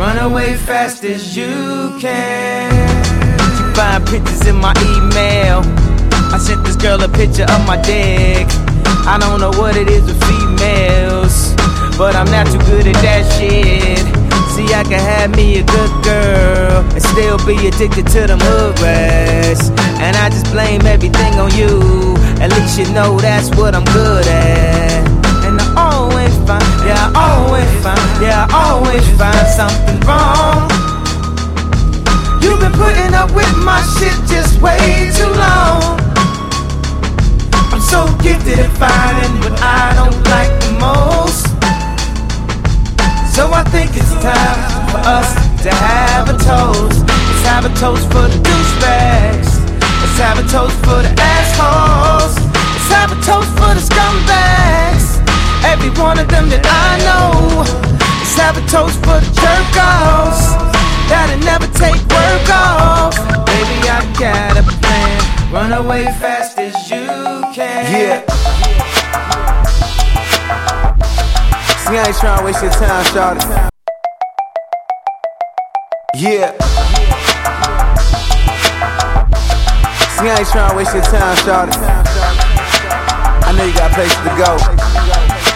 Run 0.03 0.19
away 0.19 0.57
fast 0.57 1.05
as 1.05 1.37
you 1.37 1.97
can. 2.01 2.75
Find 3.73 4.05
pictures 4.05 4.45
in 4.49 4.57
my 4.57 4.75
email. 4.83 5.63
I 6.35 6.39
sent 6.39 6.65
this 6.65 6.75
girl 6.75 7.01
a 7.05 7.09
picture 7.09 7.45
of 7.45 7.65
my 7.69 7.81
dick. 7.81 8.49
I 9.07 9.17
don't 9.21 9.39
know 9.39 9.53
what 9.61 9.77
it 9.77 9.89
is 9.89 10.03
with 10.03 10.21
females, 10.27 11.55
but 11.97 12.17
I'm 12.17 12.27
not 12.35 12.49
too 12.49 12.59
good 12.67 12.89
at 12.89 12.99
that 13.07 13.23
shit. 13.39 14.03
See, 14.51 14.75
I 14.75 14.83
can 14.83 14.99
have 14.99 15.37
me 15.37 15.61
a 15.61 15.63
good 15.63 15.93
girl 16.03 16.83
and 16.83 17.03
still 17.15 17.39
be 17.47 17.55
addicted 17.69 18.09
to 18.09 18.27
them 18.27 18.41
hood 18.41 18.81
rats. 18.81 19.71
And 20.03 20.17
I 20.17 20.31
just 20.31 20.51
blame 20.51 20.83
everything 20.83 21.35
on 21.39 21.55
you. 21.55 22.17
At 22.43 22.51
least 22.51 22.77
you 22.77 22.93
know 22.93 23.21
that's 23.21 23.51
what 23.55 23.77
I'm 23.77 23.85
good 23.95 24.27
at. 24.27 25.12
Always 26.23 26.39
find, 26.47 26.87
yeah, 26.87 27.11
I 27.17 27.35
always 27.35 27.83
find, 27.83 28.23
yeah, 28.23 28.47
I 28.49 28.71
always 28.71 29.03
find 29.19 29.47
something 29.59 29.99
wrong. 30.07 30.71
You've 32.39 32.61
been 32.63 32.71
putting 32.79 33.13
up 33.13 33.35
with 33.35 33.51
my 33.59 33.83
shit 33.99 34.15
just 34.31 34.63
way 34.63 35.11
too 35.19 35.27
long. 35.27 35.99
I'm 37.75 37.83
so 37.83 38.07
gifted 38.23 38.55
at 38.55 38.71
finding 38.79 39.35
what 39.43 39.59
I 39.67 39.99
don't 39.99 40.15
like 40.31 40.55
the 40.63 40.71
most. 40.79 41.51
So 43.35 43.51
I 43.51 43.67
think 43.75 43.91
it's 43.99 44.15
time 44.23 44.63
for 44.95 45.03
us 45.03 45.35
to 45.67 45.75
have 45.75 46.31
a 46.31 46.39
toast. 46.39 47.03
Let's 47.03 47.43
have 47.51 47.65
a 47.67 47.75
toast 47.83 48.07
for 48.15 48.31
the 48.31 48.39
douchebags. 48.39 49.59
Let's 49.99 50.19
have 50.23 50.39
a 50.39 50.47
toast 50.47 50.79
for 50.87 51.03
the 51.03 51.11
assholes. 51.19 52.39
Let's 52.47 52.91
have 52.95 53.11
a 53.11 53.19
toast 53.27 53.51
for 53.59 53.75
the 53.75 53.83
scumbags. 53.83 55.22
Every 55.65 55.91
one 56.01 56.19
of 56.19 56.29
them 56.29 56.49
that 56.51 56.65
I 56.67 56.99
know. 57.07 57.63
Let's 58.19 58.37
have 58.39 58.57
a 58.57 58.65
toast 58.67 58.99
for 59.05 59.19
the 59.21 59.31
jerk-offs 59.37 60.57
that'll 61.09 61.39
never 61.45 61.67
take 61.77 62.01
work 62.09 62.49
off. 62.51 63.15
Baby, 63.47 63.89
I 63.89 64.01
got 64.19 64.57
a 64.57 64.65
plan. 64.81 65.21
Run 65.53 65.73
away 65.73 66.05
fast 66.19 66.59
as 66.59 66.75
you 66.91 67.07
can. 67.53 67.85
Yeah. 67.93 68.25
See, 71.85 71.99
I 71.99 72.07
ain't 72.07 72.17
trying 72.17 72.39
to 72.39 72.45
waste 72.45 72.63
your 72.63 72.73
time, 72.73 73.05
shawty. 73.13 73.69
Yeah. 76.15 76.53
See, 80.17 80.29
I 80.29 80.37
ain't 80.39 80.49
trying 80.49 80.71
to 80.71 80.77
waste 80.77 80.95
your 80.95 81.03
time, 81.03 81.37
shawty. 81.45 81.77
I 83.45 83.53
know 83.53 83.65
you 83.65 83.75
got 83.75 83.93
places 83.93 84.17
to 84.25 84.33
go, 84.41 84.57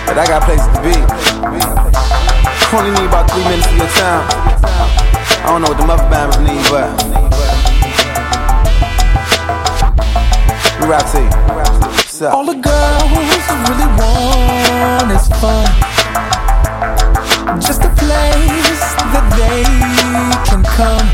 but 0.07 0.19
I 0.19 0.27
got 0.27 0.42
places 0.42 0.66
to 0.71 0.81
be. 0.83 0.95
Only 2.77 2.90
need 2.90 3.09
about 3.09 3.31
three 3.31 3.45
minutes 3.45 3.66
of 3.66 3.77
your 3.77 3.90
time. 3.99 4.27
I 5.42 5.47
don't 5.49 5.62
know 5.62 5.69
what 5.69 5.79
the 5.79 5.87
mother 5.87 6.07
bammers 6.11 6.40
need, 6.42 6.62
but 6.71 6.90
we 10.81 10.87
rap 10.87 11.07
to. 11.12 11.23
All 12.31 12.45
the 12.45 12.55
girls 12.55 13.03
who 13.12 13.55
really 13.69 13.90
want 13.99 15.11
is 15.12 15.29
fun. 15.40 15.66
Just 17.61 17.83
a 17.83 17.90
place 17.97 18.83
that 19.12 19.27
they 19.37 19.64
can 20.49 20.62
come. 20.64 21.07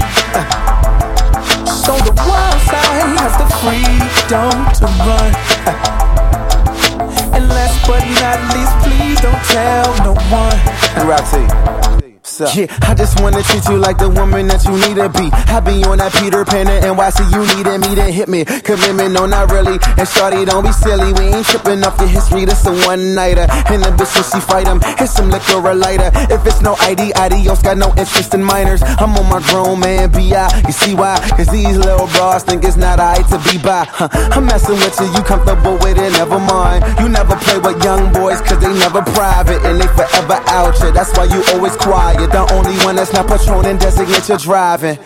So 1.67 1.93
the 1.99 2.13
wild 2.27 2.61
side 2.71 3.19
has 3.19 3.35
the 3.39 3.49
freedom 3.61 4.55
to 4.79 4.87
run. 5.05 6.02
And 7.43 7.51
last 7.51 7.85
but 7.89 8.05
not 8.23 8.39
least, 8.55 8.71
please 8.87 9.21
don't 9.21 9.43
tell 9.51 10.05
no 10.05 10.15
one. 10.31 10.57
We 10.97 11.11
rap 11.11 12.02
you. 12.40 12.47
Yeah, 12.55 12.79
I 12.83 12.95
just 12.95 13.21
wanna 13.21 13.42
treat 13.42 13.64
you 13.68 13.77
like 13.79 13.99
the 13.99 14.09
woman 14.09 14.47
that 14.49 14.64
you 14.64 14.73
need 14.73 14.97
to 14.97 15.09
be. 15.09 15.29
I 15.51 15.61
be 15.61 15.85
on 15.85 15.99
that 15.99 16.12
Peter 16.14 16.45
Pan 16.45 16.68
and 16.68 16.85
NYC, 16.85 17.21
you 17.33 17.42
needed 17.57 17.79
me 17.81 17.95
to 17.97 18.07
hit 18.11 18.29
me. 18.29 18.45
Commitment, 18.45 19.12
no, 19.12 19.27
not 19.27 19.51
really. 19.51 19.79
And 19.99 20.09
shorty, 20.09 20.45
don't 20.45 20.64
be 20.64 20.73
silly, 20.73 21.12
we 21.12 21.35
ain't 21.35 21.47
tripping 21.47 21.85
off 21.85 21.99
your 21.99 22.09
history. 22.09 22.45
This 22.45 22.64
a 22.66 22.73
one 22.87 23.14
nighter. 23.14 23.47
And 23.68 23.83
the 23.83 23.90
bitch, 23.92 24.12
she 24.33 24.40
fight 24.40 24.66
him, 24.66 24.81
hit 24.99 25.09
some 25.09 25.31
liquor 25.31 25.61
or 25.61 25.75
lighter. 25.75 26.11
If 26.33 26.47
it's 26.47 26.62
no 26.62 26.75
ID, 26.81 27.12
adios, 27.14 27.62
got 27.62 27.77
no 27.77 27.92
interest 27.97 28.35
in 28.35 28.42
minors. 28.42 28.83
I'm 28.83 29.14
on 29.16 29.29
my 29.29 29.40
grown 29.51 29.81
man, 29.81 30.11
B.I. 30.11 30.62
You 30.66 30.73
see 30.73 30.95
why? 30.95 31.18
Cause 31.37 31.49
these 31.49 31.77
little 31.77 32.07
bras 32.16 32.45
think 32.45 32.64
it's 32.64 32.77
not 32.77 33.01
alright 33.01 33.27
to 33.29 33.38
be 33.51 33.59
by. 33.59 33.85
Huh, 33.88 34.09
I'm 34.33 34.47
messing 34.47 34.77
with 34.77 34.99
you, 35.01 35.07
you 35.12 35.23
comfortable 35.23 35.77
with 35.83 35.99
it, 35.99 36.12
never 36.12 36.38
mind. 36.38 36.85
You 37.01 37.09
never 37.09 37.37
play 37.37 37.59
with 37.59 37.83
young 37.83 38.12
boys, 38.12 38.40
cause 38.40 38.61
they 38.61 38.73
never 38.79 39.03
private. 39.03 39.61
And 39.64 39.81
they 39.81 39.88
forever 39.92 40.38
out 40.49 40.77
here, 40.79 40.92
that's 40.92 41.12
why 41.16 41.25
you 41.25 41.42
always 41.55 41.77
quiet. 41.77 42.32
The 42.33 42.49
only 42.53 42.77
one 42.85 42.97
that's 42.97 43.12
not 43.12 43.27
patrolling 43.27 43.79
designate 43.79 44.29
you're 44.29 44.38
driving. 44.38 44.99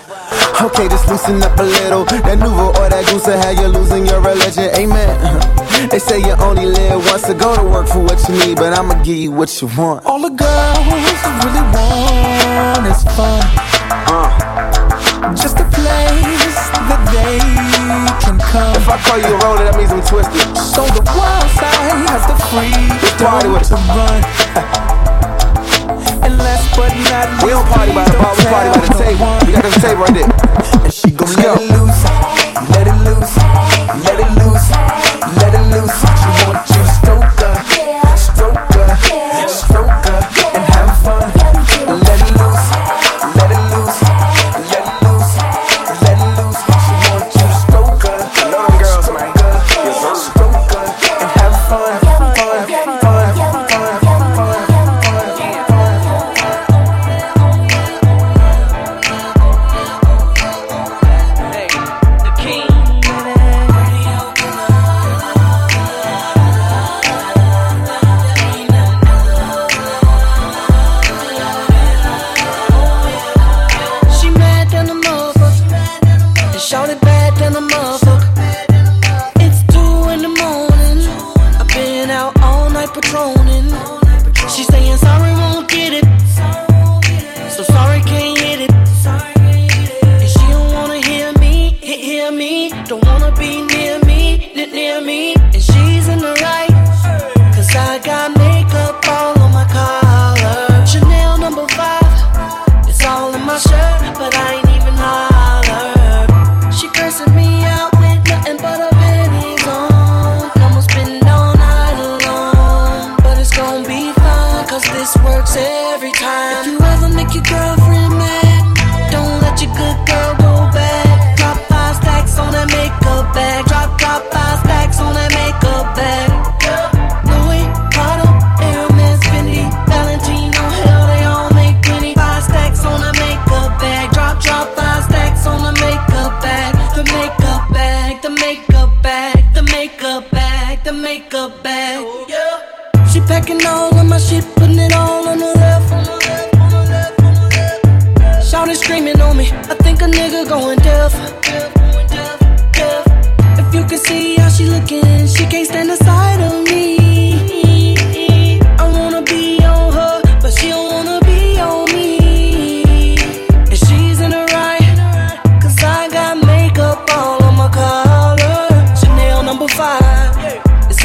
Okay, 0.62 0.88
just 0.88 1.08
loosen 1.08 1.42
up 1.42 1.58
a 1.58 1.62
little. 1.62 2.04
That 2.04 2.38
Nuvo 2.38 2.70
or 2.78 2.88
that 2.88 3.04
goose 3.10 3.26
will 3.26 3.36
have 3.36 3.58
you 3.58 3.66
losing 3.68 4.06
your 4.06 4.20
religion. 4.20 4.70
Amen. 4.74 5.12
They 5.90 5.98
say 5.98 6.18
you 6.18 6.32
only 6.40 6.64
live 6.64 7.04
once, 7.04 7.22
so 7.24 7.34
go 7.34 7.54
to 7.54 7.62
work 7.62 7.86
for 7.86 8.00
what 8.00 8.18
you 8.28 8.34
need, 8.46 8.56
but 8.56 8.72
I'ma 8.72 8.94
give 9.02 9.18
you 9.18 9.30
what 9.30 9.60
you 9.60 9.68
want. 9.76 10.06
All 10.06 10.18
the 10.18 10.30
girls 10.30 10.78
really 11.44 11.64
want 11.76 12.86
is 12.88 13.04
fun. 13.14 13.44
Uh. 14.08 14.86
Just 15.36 15.58
a 15.58 15.68
place 15.76 16.58
that 16.88 17.02
they 17.12 17.38
can 18.24 18.38
come. 18.38 18.74
If 18.76 18.88
I 18.88 18.96
call 19.04 19.18
you 19.18 19.34
a 19.34 19.38
roller, 19.44 19.64
that 19.64 19.76
means 19.76 19.92
I'm 19.92 20.00
twisted. 20.06 20.40
So 20.56 20.86
the 20.96 21.02
wild 21.12 21.50
side 21.58 22.06
has 22.08 22.24
the 22.26 22.36
Party 23.22 23.48
with 23.48 23.68
to 23.68 23.74
run. 23.74 24.82
And 26.78 26.84
last 26.84 26.84
but 26.84 26.92
not 27.10 27.42
We 27.42 27.50
don't 27.50 27.66
party 27.68 27.92
by 27.92 28.04
the 28.04 28.18
bar, 28.18 28.34
we 28.36 28.44
party 28.44 28.68
by 28.68 28.86
the 28.86 28.92
table. 29.00 29.46
We 29.46 29.52
got 29.52 29.62
this 29.64 29.80
table 29.80 30.02
right 30.02 30.14
there. 30.14 30.28
And 30.84 30.92
she 30.92 31.10
gon' 31.10 31.32
let 31.32 31.56
it 31.56 31.72
loose, 31.72 32.04
let 32.70 32.86
it 32.86 32.98
loose, 33.00 33.36
let 34.04 34.20
it 34.20 34.30
loose, 34.36 34.68
let 35.40 35.54
it 35.54 35.64
loose. 35.72 35.96
She 36.20 36.30
want 36.46 36.75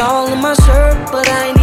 all 0.01 0.31
in 0.33 0.41
my 0.41 0.53
shirt, 0.53 1.11
but 1.11 1.27
I 1.29 1.47
ain't 1.47 1.60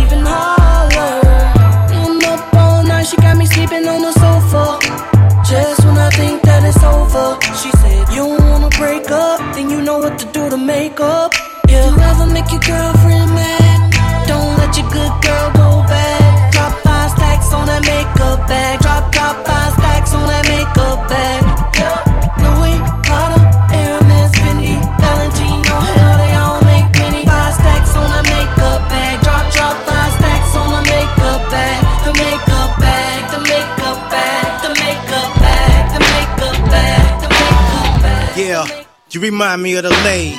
you 39.19 39.23
remind 39.23 39.63
me 39.63 39.75
of 39.77 39.83
the 39.83 39.91
lady. 40.05 40.37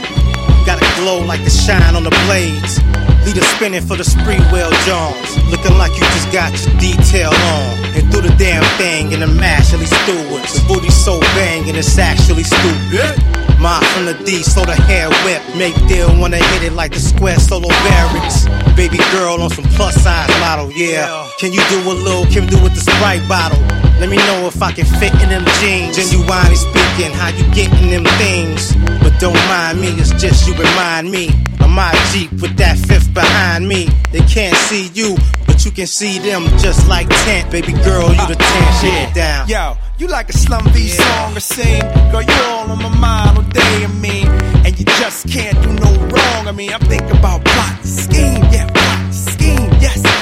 Got 0.66 0.80
a 0.82 1.02
glow 1.02 1.20
like 1.26 1.44
the 1.44 1.50
shine 1.50 1.96
on 1.96 2.04
the 2.04 2.16
blades. 2.26 2.80
Lead 3.26 3.38
a 3.38 3.44
spinning 3.56 3.82
for 3.82 3.96
the 3.98 4.04
spree 4.04 4.40
wheel 4.52 4.72
Jones. 4.88 5.30
Looking 5.52 5.78
like 5.78 5.92
you 5.94 6.06
just 6.16 6.32
got 6.32 6.52
your 6.64 6.76
detail 6.80 7.32
on. 7.32 7.76
And 7.96 8.12
threw 8.12 8.22
the 8.22 8.34
damn 8.38 8.64
thing 8.78 9.12
in 9.12 9.20
the 9.20 9.28
mash, 9.28 9.74
Ellie 9.74 9.86
Stewart's. 9.86 10.54
The 10.54 10.64
booty 10.68 10.90
so 10.90 11.20
banging, 11.36 11.76
it's 11.76 11.98
actually 11.98 12.44
stupid. 12.44 13.20
My 13.60 13.80
from 13.94 14.06
the 14.06 14.16
D, 14.24 14.44
so 14.44 14.64
the 14.64 14.76
hair 14.76 15.10
whip. 15.26 15.42
Make 15.58 15.76
deal 15.88 16.08
wanna 16.20 16.38
hit 16.38 16.64
it 16.64 16.74
like 16.74 16.94
the 16.94 17.00
square 17.00 17.40
solo 17.40 17.68
barracks. 17.68 18.48
Baby 18.76 19.00
girl 19.12 19.42
on 19.42 19.50
some 19.50 19.66
plus 19.76 19.96
size 20.02 20.30
model, 20.40 20.72
yeah. 20.72 21.28
Can 21.40 21.52
you 21.52 21.62
do 21.70 21.80
a 21.92 21.94
little 21.94 22.26
Kim 22.28 22.46
do 22.48 22.62
with 22.64 22.76
the 22.76 22.82
Sprite 22.82 23.28
bottle? 23.28 23.79
Let 24.00 24.10
me 24.10 24.16
know 24.16 24.48
if 24.48 24.62
I 24.62 24.72
can 24.72 24.86
fit 24.86 25.14
in 25.22 25.28
them 25.28 25.46
jeans. 25.60 25.98
Genuinely 25.98 26.56
speaking, 26.56 27.12
how 27.12 27.30
you 27.36 27.44
getting 27.54 27.90
them 27.92 28.06
things? 28.18 28.74
But 29.04 29.20
don't 29.20 29.36
mind 29.52 29.82
me, 29.82 29.90
it's 30.00 30.12
just 30.12 30.48
you 30.48 30.54
remind 30.54 31.12
me 31.12 31.28
of 31.60 31.70
my 31.70 31.92
Jeep 32.14 32.32
with 32.42 32.56
that 32.56 32.78
fifth 32.78 33.14
behind 33.14 33.68
me. 33.68 33.90
They 34.12 34.22
can't 34.22 34.56
see 34.56 34.88
you, 34.94 35.18
but 35.46 35.66
you 35.66 35.72
can 35.72 35.86
see 35.86 36.18
them 36.20 36.48
just 36.60 36.88
like 36.88 37.10
tent. 37.10 37.52
Baby 37.52 37.74
girl, 37.74 38.08
you 38.10 38.26
the 38.28 38.36
tent, 38.40 38.76
shit 38.80 39.14
down. 39.14 39.50
Yo, 39.50 39.76
you 39.98 40.08
like 40.08 40.30
a 40.30 40.34
Slum 40.34 40.64
V 40.70 40.88
song 40.88 41.36
or 41.36 41.42
sing? 41.42 41.82
Girl, 42.10 42.22
you 42.22 42.40
all 42.48 42.72
on 42.72 42.82
my 42.82 42.96
mind 42.98 43.38
all 43.38 43.44
day, 43.44 43.84
I 43.84 43.88
mean. 44.00 44.28
And 44.66 44.80
you 44.80 44.86
just 44.86 45.28
can't 45.28 45.62
do 45.62 45.74
no 45.74 45.92
wrong. 46.08 46.48
I 46.48 46.54
mean, 46.54 46.72
I'm 46.72 46.80
thinking 46.80 47.18
about 47.18 47.44
plot, 47.44 47.84
scheme, 47.84 48.44
yeah. 48.54 48.79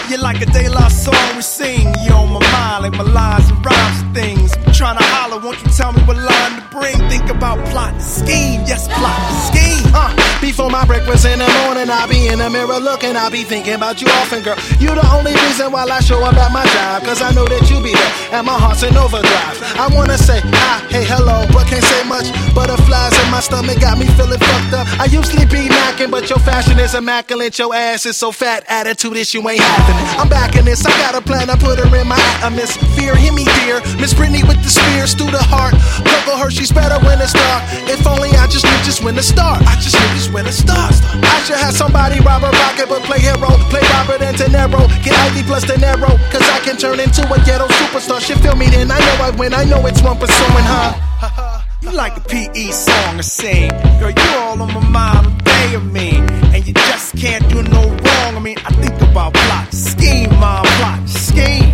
You're 0.09 0.19
like 0.19 0.41
a 0.41 0.45
De 0.45 0.69
La 0.69 0.87
song 0.87 1.35
we 1.35 1.41
sing. 1.41 1.93
You 2.05 2.11
on 2.13 2.31
my 2.31 2.39
mind, 2.39 2.83
like 2.83 2.93
my 2.93 3.03
lines 3.03 3.49
and 3.49 3.65
rhymes 3.65 4.01
and 4.01 4.15
things. 4.15 4.51
Trying 4.77 4.97
to 4.97 5.03
holler, 5.03 5.39
won't 5.43 5.61
you 5.61 5.69
tell 5.71 5.91
me 5.91 6.01
what 6.03 6.17
line 6.17 6.61
to 6.61 6.67
bring? 6.71 6.95
Think 7.09 7.29
about 7.29 7.57
plot, 7.67 7.93
and 7.93 8.01
scheme, 8.01 8.61
yes, 8.65 8.87
plot, 8.87 9.19
and 9.19 9.37
scheme. 9.51 9.93
Uh, 9.93 10.26
before 10.41 10.69
my 10.69 10.85
break 10.85 10.97
breakfast 10.97 11.25
in 11.25 11.39
the 11.39 11.47
morning. 11.63 11.89
I 11.89 12.05
be 12.07 12.27
in 12.27 12.39
the 12.39 12.49
mirror 12.49 12.79
looking, 12.79 13.15
I 13.15 13.29
be 13.29 13.43
thinking 13.43 13.73
about 13.73 14.01
you 14.01 14.07
often, 14.19 14.41
girl. 14.43 14.57
You 14.79 14.93
the 14.93 15.05
only 15.13 15.33
reason 15.47 15.71
why 15.71 15.85
I 15.85 15.99
show 15.99 16.23
up 16.23 16.35
at 16.35 16.51
my 16.51 16.65
job, 16.73 17.03
cause 17.03 17.21
I 17.21 17.31
know 17.31 17.45
that 17.45 17.69
you 17.69 17.79
be 17.81 17.93
there, 17.93 18.13
and 18.33 18.45
my 18.45 18.57
heart's 18.57 18.83
in 18.83 18.97
overdrive. 18.97 19.55
I 19.77 19.87
wanna 19.93 20.17
say 20.17 20.41
hi, 20.43 20.83
hey, 20.89 21.05
hello, 21.05 21.45
but 21.53 21.67
can't 21.67 21.83
say 21.83 22.03
much. 22.09 22.27
Butterflies 22.53 23.13
in 23.23 23.31
my 23.31 23.39
stomach 23.39 23.79
got 23.79 23.97
me 23.97 24.05
feeling 24.17 24.39
fucked 24.39 24.73
up. 24.73 24.87
I 24.99 25.05
usually 25.05 25.45
be 25.45 25.69
knocking, 25.69 26.09
but 26.09 26.29
your 26.29 26.39
fashion 26.39 26.79
is 26.79 26.93
immaculate. 26.93 27.57
Your 27.57 27.73
ass 27.73 28.05
is 28.05 28.17
so 28.17 28.31
fat, 28.31 28.65
attitude 28.67 29.17
issue 29.17 29.47
ain't 29.47 29.61
happening. 29.61 30.05
I'm 30.19 30.29
back 30.29 30.55
in 30.55 30.65
this, 30.65 30.85
I 30.85 30.91
got 30.97 31.15
a 31.15 31.21
plan, 31.21 31.49
I 31.49 31.55
put 31.55 31.79
her 31.79 31.89
in 31.95 32.07
my 32.07 32.19
atmosphere. 32.41 33.15
Hear 33.15 33.33
me, 33.33 33.45
dear. 33.63 33.79
Miss 34.01 34.13
Britney 34.13 34.43
with 34.47 34.61
the 34.63 34.69
spears 34.69 35.13
through 35.13 35.31
the 35.31 35.43
heart. 35.43 35.73
Coco 36.03 36.37
Hershey's 36.37 36.71
better 36.71 36.99
when 37.05 37.21
it's 37.21 37.33
dark. 37.33 37.63
If 37.87 38.05
only 38.05 38.29
I 38.35 38.47
just 38.47 38.65
knew 38.65 38.79
just 38.83 39.03
when 39.03 39.15
to 39.15 39.23
start. 39.23 39.61
I 39.63 39.75
just 39.79 39.95
knew 39.95 40.09
just 40.17 40.26
when 40.31 40.45
to 40.45 40.51
start. 40.51 40.93
I 41.23 41.43
should 41.43 41.57
have 41.57 41.73
somebody 41.73 42.19
rob 42.21 42.43
a 42.43 42.49
rocket, 42.49 42.89
but 42.89 43.03
play 43.03 43.19
hero. 43.19 43.49
Play 43.71 43.81
Robert 43.93 44.21
and 44.21 44.37
De 44.37 44.45
Niro. 44.45 44.87
Get 45.03 45.13
ID 45.13 45.43
plus 45.45 45.63
De 45.65 45.75
Niro. 45.75 46.11
Cause 46.31 46.47
I 46.49 46.59
can 46.63 46.77
turn 46.77 46.99
into 46.99 47.21
a 47.27 47.37
ghetto 47.45 47.67
superstar. 47.67 48.19
Shit, 48.19 48.39
feel 48.39 48.55
me 48.55 48.67
then. 48.67 48.91
I 48.91 48.99
know 48.99 49.25
I 49.25 49.29
win. 49.37 49.53
I 49.53 49.63
know 49.63 49.85
it's 49.85 50.01
one 50.01 50.17
pursuing, 50.17 50.67
huh? 50.67 51.61
You 51.81 51.91
like 51.91 52.17
a 52.17 52.21
PE 52.21 52.71
song 52.71 53.17
to 53.17 53.23
sing. 53.23 53.69
Girl, 53.99 54.11
you 54.11 54.29
all 54.39 54.61
on 54.61 54.73
my 54.73 54.89
mind 54.89 55.27
all 55.27 55.37
day 55.45 55.77
me. 55.77 56.17
And 56.53 56.65
you 56.65 56.73
just 56.73 57.15
can't 57.17 57.47
do 57.49 57.61
no 57.63 57.81
wrong. 57.81 58.35
I 58.35 58.39
mean, 58.39 58.57
I 58.65 58.71
think 58.73 58.99
about 59.01 59.33
plot, 59.33 59.73
scheme, 59.73 60.29
my 60.39 60.61
plot, 60.77 61.07
scheme. 61.07 61.71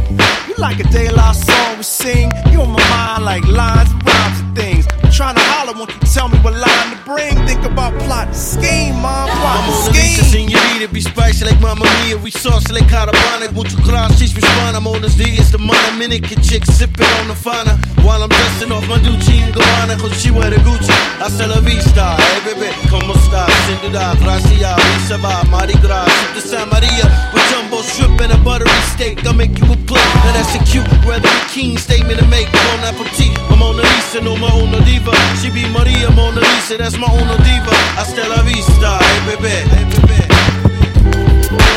You 0.47 0.55
like 0.57 0.79
a 0.79 1.11
La 1.11 1.31
song 1.31 1.77
we 1.77 1.83
sing. 1.83 2.31
You 2.51 2.61
on 2.61 2.71
my 2.71 2.89
mind 2.89 3.25
like 3.25 3.47
lines 3.47 3.91
rhymes 4.05 4.39
and 4.41 4.55
things. 4.55 4.87
I'm 5.03 5.11
trying 5.11 5.35
to 5.35 5.41
won't 5.75 5.93
you 5.93 5.99
tell 6.13 6.29
me 6.29 6.38
what 6.39 6.53
line 6.53 6.89
to 6.91 6.97
bring? 7.05 7.36
Think 7.47 7.63
about 7.63 7.93
plot, 8.03 8.36
scheme, 8.36 8.95
mom, 9.01 9.29
plot, 9.29 9.63
I'm 9.63 9.69
on 9.69 9.86
the 9.86 9.99
Lisa, 9.99 10.23
scheme. 10.25 10.49
senorita, 10.49 10.88
be 10.93 11.01
spicy 11.01 11.45
like 11.45 11.59
Mamma 11.62 11.86
Mia. 12.05 12.17
We 12.17 12.31
sauce 12.31 12.69
like 12.71 12.86
Carabana. 12.86 13.51
Won't 13.53 13.71
you 13.71 13.77
cross, 13.83 14.17
she's 14.19 14.36
respond. 14.36 14.75
I'm 14.77 14.88
on 14.88 15.01
the 15.01 15.09
Z, 15.09 15.23
it's 15.23 15.51
the 15.51 15.57
money. 15.57 15.97
Minute 15.97 16.23
chick 16.43 16.65
sipping 16.65 17.05
on 17.19 17.27
the 17.27 17.36
fauna. 17.36 17.77
While 18.03 18.23
I'm 18.23 18.29
dusting 18.29 18.71
off 18.71 18.88
my 18.88 18.99
Gucci 18.99 19.39
and 19.41 19.53
Gabbana, 19.53 19.99
cause 19.99 20.13
she 20.21 20.31
wear 20.31 20.49
the 20.49 20.57
Gucci. 20.57 20.91
I 21.21 21.29
sell 21.29 21.49
la 21.49 21.59
vista, 21.62 22.15
hey 22.17 22.53
baby, 22.53 22.69
como 22.89 23.13
está? 23.13 23.47
Sin 23.65 23.77
duda, 23.81 24.15
gracias, 24.19 24.75
Visa 24.75 25.17
va, 25.17 25.43
Mardi 25.49 25.73
Gras, 25.79 26.05
Sip 26.05 26.33
the 26.36 26.41
San 26.41 26.69
Maria. 26.69 27.05
With 27.33 27.43
jumbo 27.49 27.81
shrimp 27.81 28.19
and 28.21 28.33
a 28.33 28.38
buttery 28.38 28.69
steak, 28.93 29.25
I'll 29.25 29.33
make 29.33 29.57
you 29.57 29.65
a 29.71 29.77
plate. 29.88 30.12
Now 30.23 30.33
that's 30.33 30.53
a 30.55 30.59
cute, 30.65 30.88
rather 31.07 31.27
a 31.29 31.47
keen 31.49 31.77
statement 31.77 32.19
to 32.19 32.27
make. 32.27 32.51
Bon 32.51 32.79
appetit, 32.83 33.31
I'm 33.49 33.62
on 33.62 33.77
the 33.77 33.83
Lisa, 33.83 34.21
no 34.21 34.36
my 34.36 34.51
own 34.51 34.71
diva. 34.83 35.15
She 35.39 35.49
be 35.49 35.62
Maria 35.71 36.10
Mona 36.12 36.39
Lisa, 36.41 36.78
that's 36.78 36.97
my 36.97 37.08
own 37.08 37.28
diva. 37.43 37.76
Hasta 37.95 38.28
la 38.28 38.41
vista, 38.43 38.97
hey 38.99 39.36
baby, 39.36 39.49
hey 39.71 39.86
baby. 39.91 40.19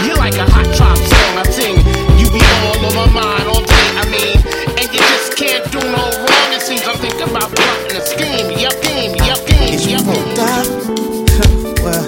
You 0.07 0.15
like 0.17 0.37
a 0.37 0.47
hot 0.51 0.67
trap 0.77 0.97
song 0.97 1.39
I 1.39 1.45
sing. 1.51 1.77
You 2.19 2.31
be 2.31 2.41
all 2.41 2.85
on 2.87 2.95
my 2.95 3.07
mind 3.21 3.47
all 3.49 3.63
day, 3.63 3.89
I 4.01 4.05
mean. 4.11 4.39
And 4.79 4.87
you 4.93 5.01
just 5.01 5.37
can't 5.37 5.65
do 5.73 5.79
no 5.81 6.03
wrong. 6.25 6.49
It 6.55 6.63
seems 6.63 6.83
I'm 6.87 6.97
thinking 6.99 7.29
about 7.29 7.51
plotting 7.55 7.97
a 7.97 8.01
scheme. 8.01 8.51
Yup, 8.59 8.77
game, 8.83 9.15
yup, 9.27 9.41
game, 9.47 9.75
Is 9.75 9.85
you 9.87 9.99
yup, 9.99 10.05
fucked 10.07 10.39
up? 10.53 10.67
well, 11.85 12.07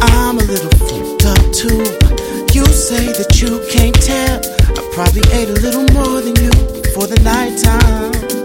I'm 0.00 0.38
a 0.38 0.44
little 0.44 0.70
fucked 0.88 1.24
up 1.26 1.44
too. 1.52 1.82
You 2.54 2.64
say 2.66 3.06
that 3.18 3.40
you 3.40 3.60
can't 3.70 3.94
tell. 3.94 4.38
I 4.78 4.82
probably 4.92 5.22
ate 5.32 5.48
a 5.48 5.58
little 5.60 5.86
more 5.94 6.20
than 6.20 6.36
you 6.36 6.52
for 6.94 7.06
the 7.06 7.18
nighttime. 7.24 8.10
People, 8.12 8.39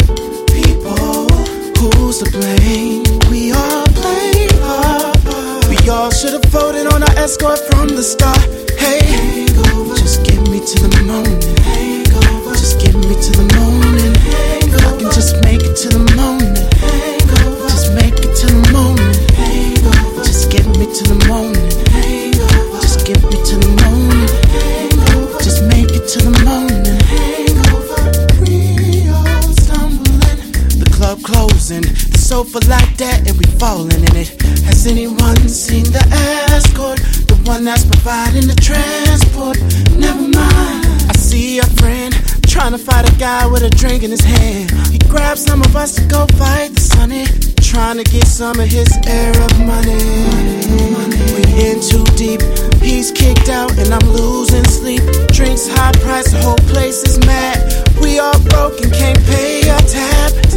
who's 2.06 2.20
to 2.20 2.30
blame? 2.30 3.02
We 3.32 3.52
all 3.52 3.86
blame. 3.98 4.54
We 5.70 5.78
all 5.90 6.12
should 6.12 6.34
have 6.34 6.46
voted 6.54 6.86
on 6.94 7.02
our 7.02 7.16
escort 7.18 7.58
from 7.70 7.88
the 7.90 8.04
start. 8.04 8.38
Hey, 8.78 9.48
just 9.98 10.24
get 10.24 10.40
me 10.52 10.60
to 10.62 10.78
the 10.86 10.92
morning. 11.10 11.42
Just 12.54 12.78
get 12.80 12.94
me 12.94 13.16
to 13.26 13.32
the 13.42 13.48
morning. 13.58 14.14
If 14.70 14.86
I 14.86 14.92
can 15.00 15.10
just 15.18 15.42
make 15.42 15.64
it 15.66 15.76
to 15.82 15.90
the 15.98 16.06
morning. 16.14 16.54
Just 17.74 17.90
make 17.98 18.14
it 18.22 18.34
to 18.42 18.48
the 18.54 18.62
morning. 18.70 19.14
Just 20.22 20.52
get 20.52 20.66
me 20.78 20.86
to 20.86 21.04
the 21.10 21.18
morning. 21.26 21.70
Just 22.86 23.02
get 23.08 23.18
me 23.26 23.38
to 23.50 23.56
the 23.66 23.72
morning. 23.82 24.30
Just 25.42 25.64
make 25.74 25.90
it 25.90 26.06
to 26.14 26.20
the 26.22 26.34
morning. 26.46 26.86
We 27.40 27.45
closing. 31.66 31.82
The 32.12 32.18
sofa 32.18 32.60
like 32.70 32.98
that, 32.98 33.28
and 33.28 33.38
we 33.38 33.46
falling 33.60 33.92
in 33.92 34.16
it. 34.16 34.30
Has 34.66 34.86
anyone 34.88 35.38
seen 35.48 35.86
the 35.86 36.04
escort? 36.52 37.00
The 37.28 37.36
one 37.46 37.64
that's 37.64 37.86
providing 37.86 38.48
the 38.48 38.56
transport. 38.56 39.58
Never 39.98 40.22
mind. 40.22 40.86
I 41.10 41.14
see 41.18 41.60
a 41.60 41.66
friend 41.82 42.14
trying 42.48 42.72
to 42.72 42.78
fight 42.78 43.10
a 43.10 43.16
guy 43.18 43.46
with 43.48 43.64
a 43.64 43.70
drink 43.70 44.04
in 44.04 44.12
his 44.12 44.24
hand. 44.24 44.72
He 44.92 45.00
grabs 45.10 45.44
some 45.44 45.62
of 45.62 45.76
us 45.76 45.96
to 45.96 46.04
go 46.06 46.26
fight 46.38 46.74
the 46.76 46.82
sunny. 46.82 47.26
Trying 47.62 47.98
to 47.98 48.04
get 48.04 48.28
some 48.28 48.60
of 48.60 48.70
his 48.70 48.92
Arab 49.08 49.52
money. 49.58 49.98
We're 51.34 51.50
in 51.66 51.82
too 51.82 52.06
deep. 52.16 52.42
He's 52.82 53.12
kicked 53.12 53.50
out 53.50 53.72
and 53.78 53.94
I'm 53.94 54.08
losing 54.10 54.66
sleep. 54.66 55.02
Drinks 55.34 55.68
high 55.68 55.92
price, 56.04 56.32
the 56.32 56.42
whole 56.42 56.64
place 56.72 57.02
is 57.04 57.18
mad. 57.26 57.58
We 58.00 58.20
all 58.20 58.40
broke 58.50 58.80
and 58.82 58.94
can't 58.94 59.20
pay 59.26 59.68
our 59.70 59.82
tab. 59.82 60.55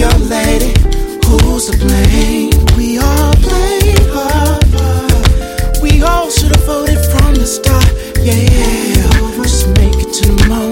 Young 0.00 0.28
lady, 0.30 0.72
who's 1.26 1.66
to 1.68 1.76
blame? 1.76 2.52
We 2.74 2.96
all 2.96 3.34
blame 3.36 4.08
her. 4.14 4.58
We 5.82 6.02
all 6.02 6.30
should 6.30 6.56
have 6.56 6.64
voted 6.64 6.98
from 7.12 7.34
the 7.34 7.46
start. 7.46 7.84
Yeah, 8.16 9.42
just 9.42 9.68
make 9.76 9.92
it 9.96 10.10
to 10.14 10.32
the 10.32 10.48
morning. 10.48 10.69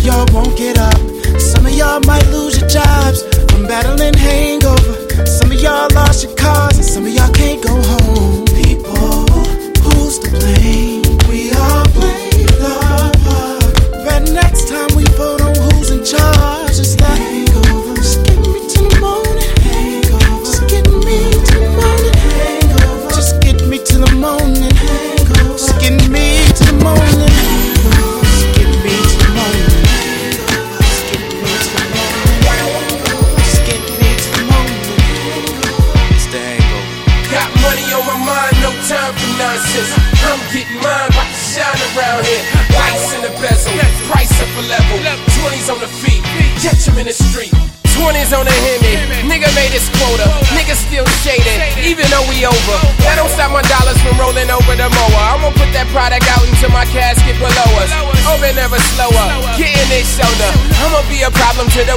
Of 0.00 0.06
y'all 0.06 0.26
won't 0.32 0.56
get 0.56 0.78
up. 0.78 0.94
Some 1.40 1.66
of 1.66 1.72
y'all 1.72 2.00
might 2.06 2.26
lose 2.28 2.58
your 2.58 2.68
jobs 2.68 3.22
from 3.50 3.66
battling 3.66 4.14
hangover. 4.14 4.79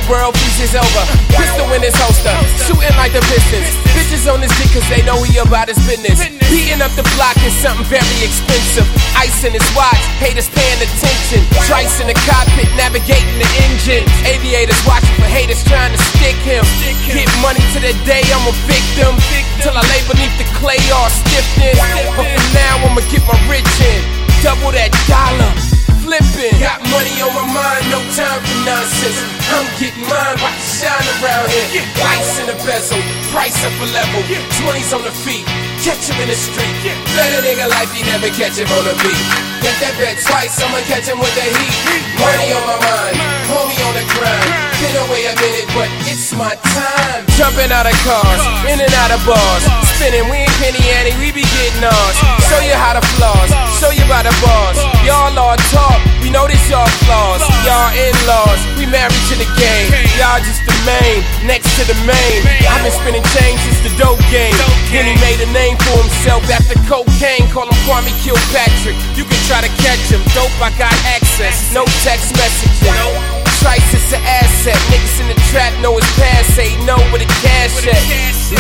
World, 0.10 0.34
peace 0.36 0.60
is 0.60 0.76
over. 0.76 1.04
Pistol 1.36 1.68
in 1.74 1.82
his 1.84 1.96
holster, 1.96 2.34
shooting 2.66 2.96
like 3.00 3.14
the 3.14 3.24
Pistons. 3.32 3.70
Bitches 3.96 4.26
on 4.28 4.42
his 4.42 4.52
dick 4.60 4.72
cause 4.74 4.86
they 4.90 5.04
know 5.06 5.22
he 5.24 5.38
about 5.40 5.70
his 5.70 5.80
business. 5.86 6.20
Beating 6.50 6.82
up 6.82 6.92
the 6.98 7.06
block 7.16 7.38
is 7.46 7.54
something 7.62 7.86
very 7.88 8.20
expensive. 8.24 8.88
Ice 9.16 9.46
in 9.46 9.54
his 9.54 9.66
watch, 9.78 10.00
haters 10.20 10.50
paying 10.52 10.82
attention. 10.82 11.46
Trice 11.70 12.02
in 12.02 12.08
the 12.10 12.18
cockpit, 12.28 12.70
navigating 12.76 13.38
the 13.40 13.50
engine. 13.70 14.04
Aviators 14.28 14.80
watching 14.84 15.16
for 15.20 15.30
haters 15.30 15.64
trying 15.64 15.94
to 15.94 16.02
stick 16.16 16.38
him. 16.44 16.64
Get 17.08 17.30
money 17.40 17.64
to 17.74 17.80
the 17.80 17.94
day 18.04 18.24
I'm 18.34 18.46
a 18.50 18.56
victim. 18.68 19.14
Till 19.62 19.76
I 19.76 19.84
lay 19.88 20.02
beneath 20.10 20.36
the 20.42 20.48
clay 20.60 20.80
all 20.92 21.10
stiffness. 21.10 21.80
But 22.18 22.28
for 22.28 22.48
now 22.52 22.84
I'ma 22.84 23.02
get 23.08 23.24
my 23.30 23.38
rich 23.48 23.70
in. 23.80 24.02
Double 24.44 24.76
that 24.76 24.92
dollar. 25.08 25.63
Flipping. 26.04 26.60
Got 26.60 26.84
money 26.92 27.16
on 27.24 27.32
my 27.32 27.48
mind, 27.48 27.84
no 27.88 28.04
time 28.12 28.44
for 28.44 28.60
nonsense. 28.68 29.16
I'm 29.56 29.64
getting 29.80 30.04
mine, 30.04 30.36
about 30.36 30.52
to 30.52 30.68
shine 30.68 31.08
around 31.24 31.48
here. 31.48 31.80
Ice 31.96 32.44
in 32.44 32.52
the 32.52 32.60
bezel, 32.68 33.00
price 33.32 33.56
up 33.64 33.72
a 33.80 33.88
level. 33.96 34.20
20s 34.28 34.92
on 34.92 35.08
the 35.08 35.16
feet, 35.24 35.48
catch 35.80 36.12
him 36.12 36.20
in 36.20 36.28
the 36.28 36.36
street. 36.36 36.76
Let 37.16 37.32
a 37.32 37.48
nigga 37.48 37.72
life, 37.72 37.88
he 37.96 38.04
never 38.04 38.28
catch 38.36 38.60
him 38.60 38.68
on 38.76 38.84
the 38.84 39.00
beat. 39.00 39.24
Get 39.64 39.80
that 39.80 39.96
bet 39.96 40.20
twice, 40.20 40.60
I'ma 40.60 40.84
catch 40.92 41.08
him 41.08 41.24
with 41.24 41.32
the 41.40 41.48
heat. 41.48 41.72
Money 42.20 42.52
on 42.52 42.64
my 42.68 42.78
mind, 42.84 43.16
on 43.94 44.02
the 44.02 44.06
grind. 44.18 44.50
Been 44.82 44.98
away 45.06 45.22
a 45.30 45.34
minute, 45.38 45.70
but 45.78 45.90
it's 46.10 46.34
my 46.34 46.58
time. 46.74 47.22
Jumping 47.38 47.70
out 47.70 47.86
of 47.86 47.96
cars, 48.02 48.42
in 48.66 48.82
and 48.82 48.94
out 49.06 49.14
of 49.14 49.22
bars. 49.22 49.64
Spinning, 49.96 50.26
we 50.34 50.42
ain't 50.44 50.56
penny 50.58 50.82
Annie, 50.98 51.16
we 51.22 51.30
be 51.30 51.46
getting 51.46 51.86
ours. 51.86 52.18
Show 52.50 52.60
you 52.66 52.74
how 52.74 52.98
to 52.98 53.04
flaws, 53.16 53.50
show 53.78 53.94
you 53.94 54.04
by 54.10 54.26
the 54.26 54.34
bars. 54.42 54.78
Y'all 55.06 55.32
all 55.38 55.58
talk, 55.70 56.02
we 56.26 56.34
know 56.34 56.50
this 56.50 56.62
y'all 56.68 56.90
flaws. 57.06 57.42
Y'all 57.64 57.94
in-laws, 57.94 58.60
we 58.82 58.90
married 58.90 59.24
to 59.30 59.36
the 59.38 59.48
game. 59.56 59.88
Y'all 60.18 60.42
just 60.42 60.66
the 60.66 60.76
main, 60.90 61.22
next 61.46 61.70
to 61.78 61.86
the 61.86 61.98
main. 62.04 62.40
I've 62.66 62.82
been 62.82 62.94
spinning 62.98 63.26
change 63.38 63.62
since 63.62 63.80
the 63.86 63.94
dope 64.02 64.22
game. 64.34 64.58
Then 64.90 65.06
he 65.06 65.16
made 65.22 65.40
a 65.40 65.50
name 65.54 65.78
for 65.86 66.02
himself 66.02 66.44
after 66.50 66.76
cocaine. 66.90 67.46
Call 67.54 67.70
him 67.70 67.78
Kwame 67.86 68.12
Kilpatrick. 68.26 68.98
You 69.16 69.24
can 69.24 69.40
try 69.46 69.62
to 69.62 69.72
catch 69.86 70.10
him. 70.10 70.22
Dope, 70.34 70.54
I 70.60 70.74
got 70.82 70.94
access. 71.14 71.72
No 71.72 71.86
text 72.02 72.34
messaging. 72.36 73.53
Trice, 73.64 73.96
it's 73.96 74.12
an 74.12 74.20
asset. 74.28 74.76
Niggas 74.92 75.24
in 75.24 75.28
the 75.32 75.40
trap 75.48 75.72
know 75.80 75.96
it's 75.96 76.12
past. 76.20 76.52
Say 76.52 76.76
no 76.84 77.00
with 77.16 77.24
a 77.24 77.30
cash 77.40 77.80
at. 77.88 77.96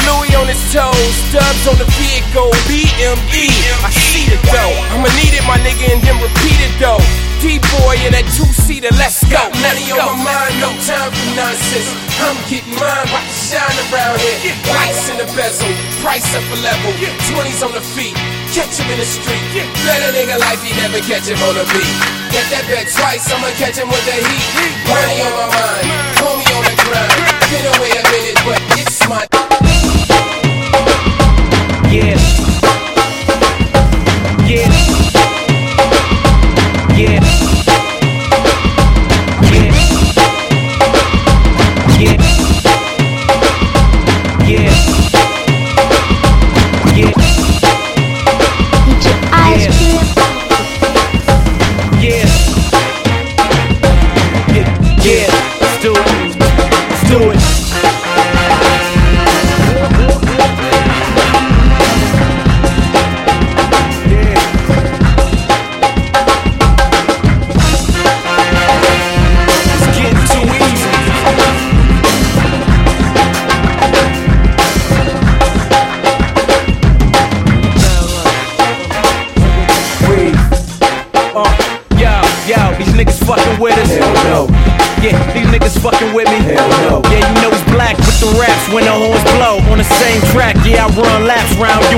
Louis 0.07 0.31
on 0.39 0.47
his 0.47 0.63
toes, 0.71 1.15
dubs 1.35 1.67
on 1.67 1.75
the 1.75 1.85
vehicle. 1.99 2.49
BME, 2.71 3.51
I 3.83 3.91
see 3.91 4.31
the 4.31 4.39
dough. 4.47 4.73
I'ma 4.95 5.11
need 5.19 5.35
it, 5.35 5.43
my 5.43 5.59
nigga, 5.59 5.91
and 5.91 6.01
then 6.07 6.15
repeat 6.23 6.55
it 6.63 6.71
though. 6.79 7.03
D-boy 7.43 7.99
in 8.07 8.15
that 8.15 8.23
two-seater, 8.31 8.95
let's 8.95 9.19
go. 9.27 9.51
Money 9.59 9.91
on 9.91 10.15
my 10.23 10.31
mind, 10.31 10.55
no 10.63 10.71
time 10.87 11.11
for 11.11 11.31
nonsense. 11.35 11.91
I'm 12.23 12.39
getting 12.47 12.71
mine, 12.79 13.03
to 13.03 13.19
shine 13.35 13.75
around 13.91 14.15
here. 14.23 14.55
Ice 14.87 15.11
in 15.11 15.19
the 15.19 15.27
bezel, 15.35 15.67
price 15.99 16.31
up 16.31 16.47
a 16.55 16.57
level. 16.63 16.95
20s 17.35 17.59
on 17.59 17.75
the 17.75 17.83
feet, 17.83 18.15
catch 18.55 18.79
him 18.79 18.87
in 18.87 18.95
the 18.95 19.03
street. 19.03 19.43
Let 19.83 19.99
a 20.07 20.15
nigga 20.15 20.39
life, 20.39 20.63
he 20.63 20.71
never 20.79 21.03
catch 21.03 21.27
him 21.27 21.43
on 21.43 21.59
the 21.59 21.67
beat. 21.75 22.23
Get 22.31 22.47
that 22.55 22.63
bet 22.71 22.87
twice, 22.87 23.27
I'ma 23.27 23.51
catch 23.59 23.75
him 23.75 23.91
with 23.91 24.05
the 24.07 24.15
heat. 24.15 24.47
Money 24.93 25.21
on 25.21 25.33
my 25.33 25.47
mind, 25.49 25.87
on 26.53 26.63
the 26.69 26.73
grind. 26.85 27.17
Been 27.49 27.65
away 27.73 27.91
a 27.97 28.03
minute, 28.13 28.37
but 28.45 28.61
it's 28.77 29.01
my. 29.09 29.25
Yeah. 31.91 32.52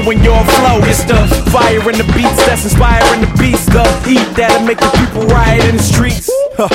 Round 0.06 0.24
you're 0.24 0.36
your 0.36 0.46
flow. 0.46 0.80
It's 0.84 1.04
the 1.04 1.16
fire 1.52 1.82
in 1.90 1.98
the 1.98 2.06
beats 2.14 2.46
that's 2.46 2.64
inspiring 2.64 3.22
the 3.22 3.32
beats. 3.40 3.66
The 3.66 3.84
heat 4.06 4.26
that'll 4.36 4.66
make 4.66 4.78
the 4.78 4.92
people 4.98 5.26
riot 5.28 5.66
in 5.66 5.78
the 5.78 5.84
streets. 5.84 6.30
Huh. 6.58 6.70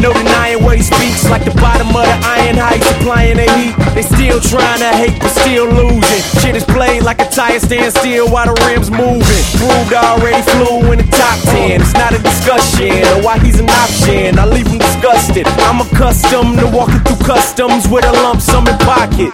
No 0.00 0.12
denying 0.12 0.62
what 0.64 0.76
he 0.76 0.82
speaks, 0.82 1.28
like 1.30 1.44
the 1.44 1.54
bottom 1.60 1.88
of 1.88 2.02
the 2.02 2.18
iron 2.26 2.56
heights, 2.56 2.86
supplying 2.86 3.36
the 3.36 3.46
heat. 3.54 3.91
They 4.02 4.16
still 4.16 4.40
trying 4.40 4.80
to 4.80 4.90
hate, 4.98 5.20
but 5.20 5.30
still 5.30 5.66
losing. 5.66 6.22
Shit 6.42 6.56
is 6.56 6.64
played 6.64 7.02
like 7.04 7.20
a 7.20 7.28
tire 7.30 7.60
stand 7.60 7.94
still 7.94 8.28
while 8.28 8.52
the 8.52 8.56
rims 8.66 8.90
moving. 8.90 9.44
Proved 9.54 9.94
already 9.94 10.42
flew 10.50 10.90
in 10.90 10.98
the 10.98 11.06
top 11.06 11.38
10. 11.54 11.80
It's 11.80 11.94
not 11.94 12.12
a 12.12 12.18
discussion 12.18 13.06
of 13.14 13.22
why 13.24 13.38
he's 13.38 13.60
an 13.60 13.70
option. 13.70 14.38
I 14.38 14.46
leave 14.46 14.66
him 14.66 14.78
disgusted. 14.78 15.46
I'm 15.70 15.80
accustomed 15.80 16.58
to 16.58 16.66
walking 16.66 16.98
through 17.06 17.22
customs 17.26 17.86
with 17.88 18.04
a 18.04 18.12
lump 18.26 18.40
sum 18.40 18.66
in 18.66 18.76
pocket. 18.78 19.30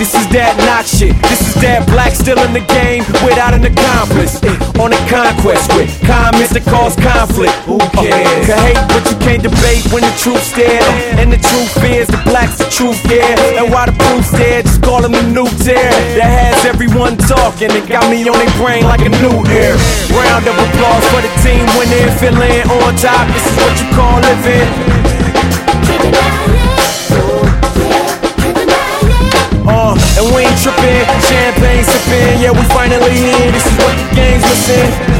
This 0.00 0.14
is 0.16 0.26
that 0.32 0.56
not 0.64 0.84
shit. 0.88 1.12
This 1.28 1.40
is 1.52 1.54
that 1.60 1.84
black 1.88 2.12
still 2.16 2.38
in 2.48 2.52
the 2.56 2.64
game 2.72 3.04
without 3.24 3.52
an 3.52 3.64
accomplice. 3.64 4.40
Eh, 4.42 4.80
On 4.80 4.88
a 4.92 5.00
conquest 5.08 5.68
with 5.76 5.88
comments 6.08 6.52
that 6.56 6.64
cause 6.64 6.96
conflict. 6.96 7.52
Who 7.68 7.76
cares? 7.92 8.46
can 8.48 8.58
hate, 8.64 8.80
but 8.88 9.04
you 9.08 9.16
can't 9.20 9.42
debate 9.44 9.84
when 9.92 10.00
the 10.04 10.14
truth's 10.16 10.52
there. 10.56 10.80
And 11.20 11.28
the 11.32 11.40
truth 11.40 11.76
is, 11.84 12.08
the 12.08 12.20
black's 12.24 12.56
the 12.58 12.68
truth, 12.72 12.98
yeah. 13.08 13.60
And 13.62 13.72
why 13.72 13.81
the 13.86 13.96
proof's 13.98 14.30
there, 14.30 14.62
just 14.62 14.82
call 14.82 15.04
him 15.04 15.12
the 15.12 15.22
new 15.32 15.48
tear. 15.64 15.90
That 16.14 16.30
has 16.30 16.60
everyone 16.68 17.16
talking. 17.16 17.72
It 17.72 17.88
got 17.88 18.06
me 18.10 18.22
on 18.28 18.36
their 18.38 18.54
brain 18.60 18.84
like 18.84 19.02
a 19.02 19.10
new 19.10 19.42
air. 19.50 19.74
Round 20.12 20.44
of 20.46 20.54
applause 20.54 21.04
for 21.10 21.20
the 21.24 21.32
team 21.42 21.64
when 21.74 21.88
they're 21.90 22.14
feeling 22.20 22.62
on 22.68 22.94
top. 23.00 23.26
This 23.32 23.42
is 23.42 23.56
what 23.58 23.74
you 23.80 23.88
call 23.96 24.20
living. 24.22 24.68
Uh, 29.66 29.94
and 30.20 30.26
we 30.34 30.46
ain't 30.46 30.58
tripping, 30.62 31.06
champagne 31.26 31.82
sipping. 31.82 32.38
Yeah, 32.38 32.52
we 32.52 32.62
finally 32.70 33.14
here. 33.14 33.50
This 33.50 33.66
is 33.66 33.76
what 33.78 33.94
the 33.98 34.06
game's 34.14 34.44
missing. 34.46 35.12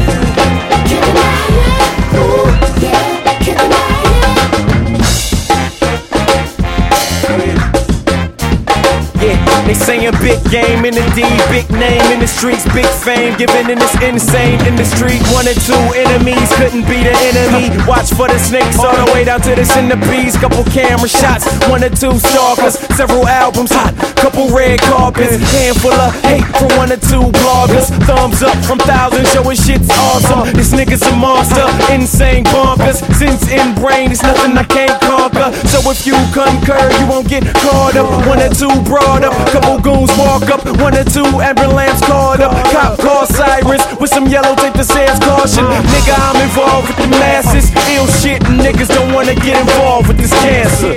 They 9.65 9.73
saying 9.73 10.13
big 10.19 10.39
game 10.49 10.85
in 10.85 10.93
the 10.93 11.05
D, 11.15 11.23
big 11.49 11.69
name 11.71 12.03
in 12.11 12.19
the 12.19 12.27
streets, 12.27 12.65
big 12.73 12.87
fame, 13.03 13.37
given 13.37 13.69
in 13.69 13.79
this 13.79 13.95
insane 14.01 14.59
industry. 14.65 15.19
One 15.33 15.47
or 15.47 15.57
two 15.65 15.83
enemies 15.95 16.49
couldn't 16.57 16.85
be 16.87 17.03
the 17.03 17.15
enemy. 17.31 17.71
Watch 17.87 18.13
for 18.13 18.27
the 18.27 18.39
snakes 18.39 18.79
all 18.79 18.93
the 18.93 19.11
way 19.13 19.23
down 19.23 19.41
to 19.41 19.55
the 19.55 19.65
centipedes. 19.65 20.37
Couple 20.37 20.63
camera 20.71 21.07
shots, 21.07 21.45
one 21.69 21.83
or 21.83 21.89
two 21.89 22.17
stalkers, 22.19 22.79
several 22.97 23.27
albums 23.27 23.71
hot, 23.71 23.93
couple 24.17 24.49
red 24.49 24.79
carpets, 24.81 25.39
handful 25.51 25.93
of 25.93 26.13
hate 26.23 26.45
from 26.57 26.69
one 26.77 26.91
or 26.91 27.01
two 27.01 27.25
bloggers. 27.43 27.87
Thumbs 28.05 28.43
up 28.43 28.55
from 28.65 28.79
thousands, 28.79 29.31
showing 29.31 29.57
shit's 29.57 29.89
awesome. 29.89 30.51
This 30.53 30.73
nigga's 30.73 31.01
a 31.03 31.15
monster, 31.15 31.65
insane 31.93 32.43
bonkers. 32.45 32.99
Since 33.15 33.49
in 33.49 33.75
brain, 33.75 34.11
it's 34.11 34.23
nothing 34.23 34.57
I 34.57 34.63
can't 34.63 34.99
conquer. 35.01 35.51
So 35.67 35.79
if 35.91 36.05
you 36.05 36.15
concur, 36.33 36.81
you 36.99 37.05
won't 37.07 37.27
get 37.27 37.43
caught 37.63 37.95
up. 37.95 38.09
One 38.27 38.39
or 38.39 38.49
two 38.49 38.71
brought 38.83 39.23
up, 39.23 39.33
couple 39.51 39.79
goons 39.79 40.11
walk 40.17 40.49
up, 40.49 40.65
one 40.79 40.95
or 40.95 41.03
two 41.03 41.25
ambulance 41.41 41.99
called 42.05 42.41
up. 42.41 42.53
Cop 42.71 42.99
call 42.99 43.25
sirens 43.25 43.83
with 43.99 44.09
some 44.09 44.27
yellow 44.27 44.55
tape 44.55 44.73
that 44.73 44.85
says 44.85 45.19
caution. 45.19 45.65
Nigga, 45.65 46.15
I'm 46.15 46.41
involved 46.41 46.87
with 46.87 46.97
the 46.97 47.07
masses. 47.19 47.71
Ill 47.95 48.07
shit, 48.07 48.43
and 48.45 48.59
niggas 48.59 48.89
don't 48.89 49.13
wanna 49.13 49.35
get 49.35 49.59
involved 49.59 50.07
with 50.07 50.17
this 50.17 50.31
cancer. 50.43 50.95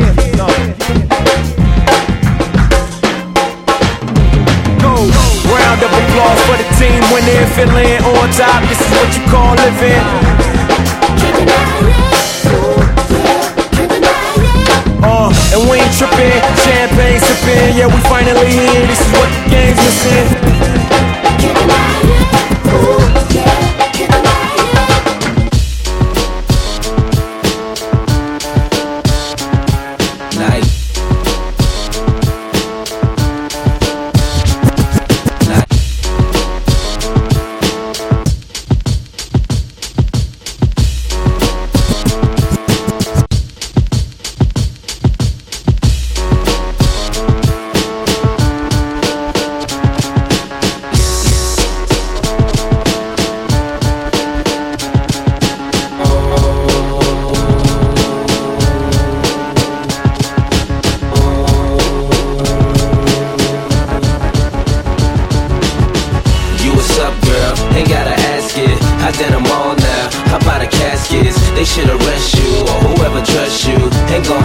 Round 5.46 5.80
of 5.80 5.92
applause 5.92 6.40
for 6.46 6.56
the 6.58 6.66
team 6.76 7.00
winning, 7.12 7.46
feeling 7.54 8.02
on 8.02 8.28
top. 8.32 8.62
This 8.68 8.80
is 8.80 8.90
what 8.98 9.16
you 9.16 9.22
call 9.30 9.54
living. 9.54 10.02
And 15.52 15.62
we 15.70 15.78
ain't 15.78 15.94
tripping, 15.96 16.42
champagne 16.64 17.20
sipping. 17.20 17.76
Yeah, 17.76 17.86
we 17.86 18.00
finally 18.08 18.50
here. 18.50 18.86
This 18.86 19.00
is 19.00 19.12
what 19.12 19.28
the 19.30 19.50
game's 19.50 19.78
missing. 19.78 20.26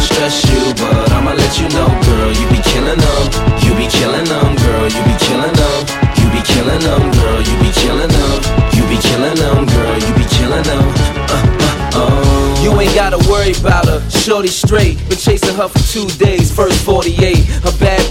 Gon' 0.02 0.08
stress 0.10 0.50
you, 0.50 0.74
but 0.82 1.12
I'ma 1.12 1.34
let 1.34 1.60
you 1.62 1.70
know, 1.78 1.86
girl. 1.86 2.34
You 2.34 2.50
be 2.50 2.58
killing 2.66 2.98
them. 2.98 3.24
You 3.62 3.72
be 3.78 3.86
killing 3.86 4.26
them, 4.26 4.56
girl. 4.58 4.90
You 4.90 5.02
be 5.06 5.16
killing 5.22 5.54
them. 5.54 5.80
You 6.18 6.26
be 6.34 6.42
killing 6.42 6.82
them, 6.82 7.12
girl. 7.12 7.42
You 7.46 7.56
be 7.62 7.70
killing 7.70 8.10
them. 8.10 8.38
You 8.74 8.82
be 8.90 8.98
killing 8.98 9.36
them, 9.36 9.66
girl. 9.68 9.98
You 10.02 10.12
be 10.18 10.26
killing 10.26 10.64
them. 10.64 10.86
Uh, 11.30 11.46
uh, 11.62 11.92
oh. 11.94 12.62
You 12.64 12.80
ain't 12.82 12.96
gotta 12.96 13.20
worry 13.30 13.54
about 13.54 13.86
her, 13.86 14.02
shorty 14.10 14.48
straight. 14.48 14.98
Been 15.08 15.20
chasing 15.20 15.54
her 15.56 15.68
for 15.68 15.80
two 15.94 16.08
days, 16.18 16.52
first 16.52 16.84
48. 16.84 17.38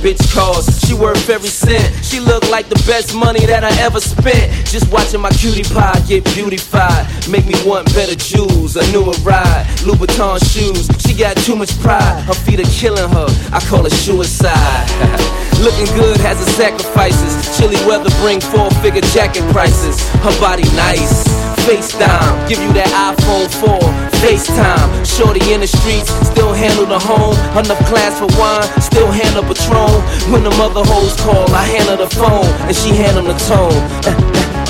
Bitch 0.00 0.32
calls, 0.32 0.64
she 0.80 0.94
worth 0.94 1.28
every 1.28 1.50
cent. 1.50 1.84
She 2.02 2.20
look 2.20 2.48
like 2.48 2.70
the 2.70 2.80
best 2.86 3.14
money 3.14 3.44
that 3.44 3.64
I 3.64 3.72
ever 3.82 4.00
spent. 4.00 4.48
Just 4.64 4.90
watching 4.90 5.20
my 5.20 5.28
cutie 5.30 5.62
pie 5.62 6.00
get 6.08 6.24
beautified. 6.32 7.04
Make 7.28 7.44
me 7.44 7.52
want 7.66 7.84
better 7.92 8.14
jewels, 8.14 8.76
a 8.76 8.92
newer 8.92 9.12
ride. 9.20 9.66
Louboutin 9.84 10.40
shoes, 10.40 10.88
she 11.04 11.12
got 11.12 11.36
too 11.36 11.54
much 11.54 11.78
pride. 11.80 12.24
Her 12.24 12.32
feet 12.32 12.60
are 12.60 12.72
killing 12.72 13.10
her, 13.12 13.28
I 13.52 13.60
call 13.68 13.84
it 13.84 13.92
suicide. 13.92 14.88
Looking 15.60 15.92
good 15.94 16.16
has 16.24 16.40
its 16.40 16.56
sacrifices. 16.56 17.58
Chilly 17.58 17.76
weather 17.84 18.08
bring 18.24 18.40
four 18.40 18.70
figure 18.80 19.02
jacket 19.12 19.44
prices. 19.52 20.00
Her 20.24 20.32
body 20.40 20.64
nice. 20.72 21.49
FaceTime, 21.68 22.48
give 22.48 22.60
you 22.62 22.72
that 22.72 22.88
iPhone 22.92 23.48
4. 23.60 23.78
FaceTime, 24.24 24.88
shorty 25.04 25.40
in 25.52 25.60
the 25.60 25.66
streets, 25.66 26.08
still 26.24 26.52
handle 26.52 26.86
the 26.86 26.98
home. 26.98 27.36
Enough 27.56 27.80
class 27.88 28.18
for 28.18 28.28
wine, 28.40 28.64
still 28.80 29.10
handle 29.12 29.44
Patron. 29.44 30.00
When 30.32 30.42
the 30.44 30.50
mother 30.56 30.82
hoes 30.84 31.16
call, 31.20 31.48
I 31.52 31.64
handle 31.64 31.96
the 31.96 32.10
phone, 32.16 32.48
and 32.68 32.76
she 32.76 32.90
handle 32.96 33.24
the 33.24 33.36
tone. 33.44 33.76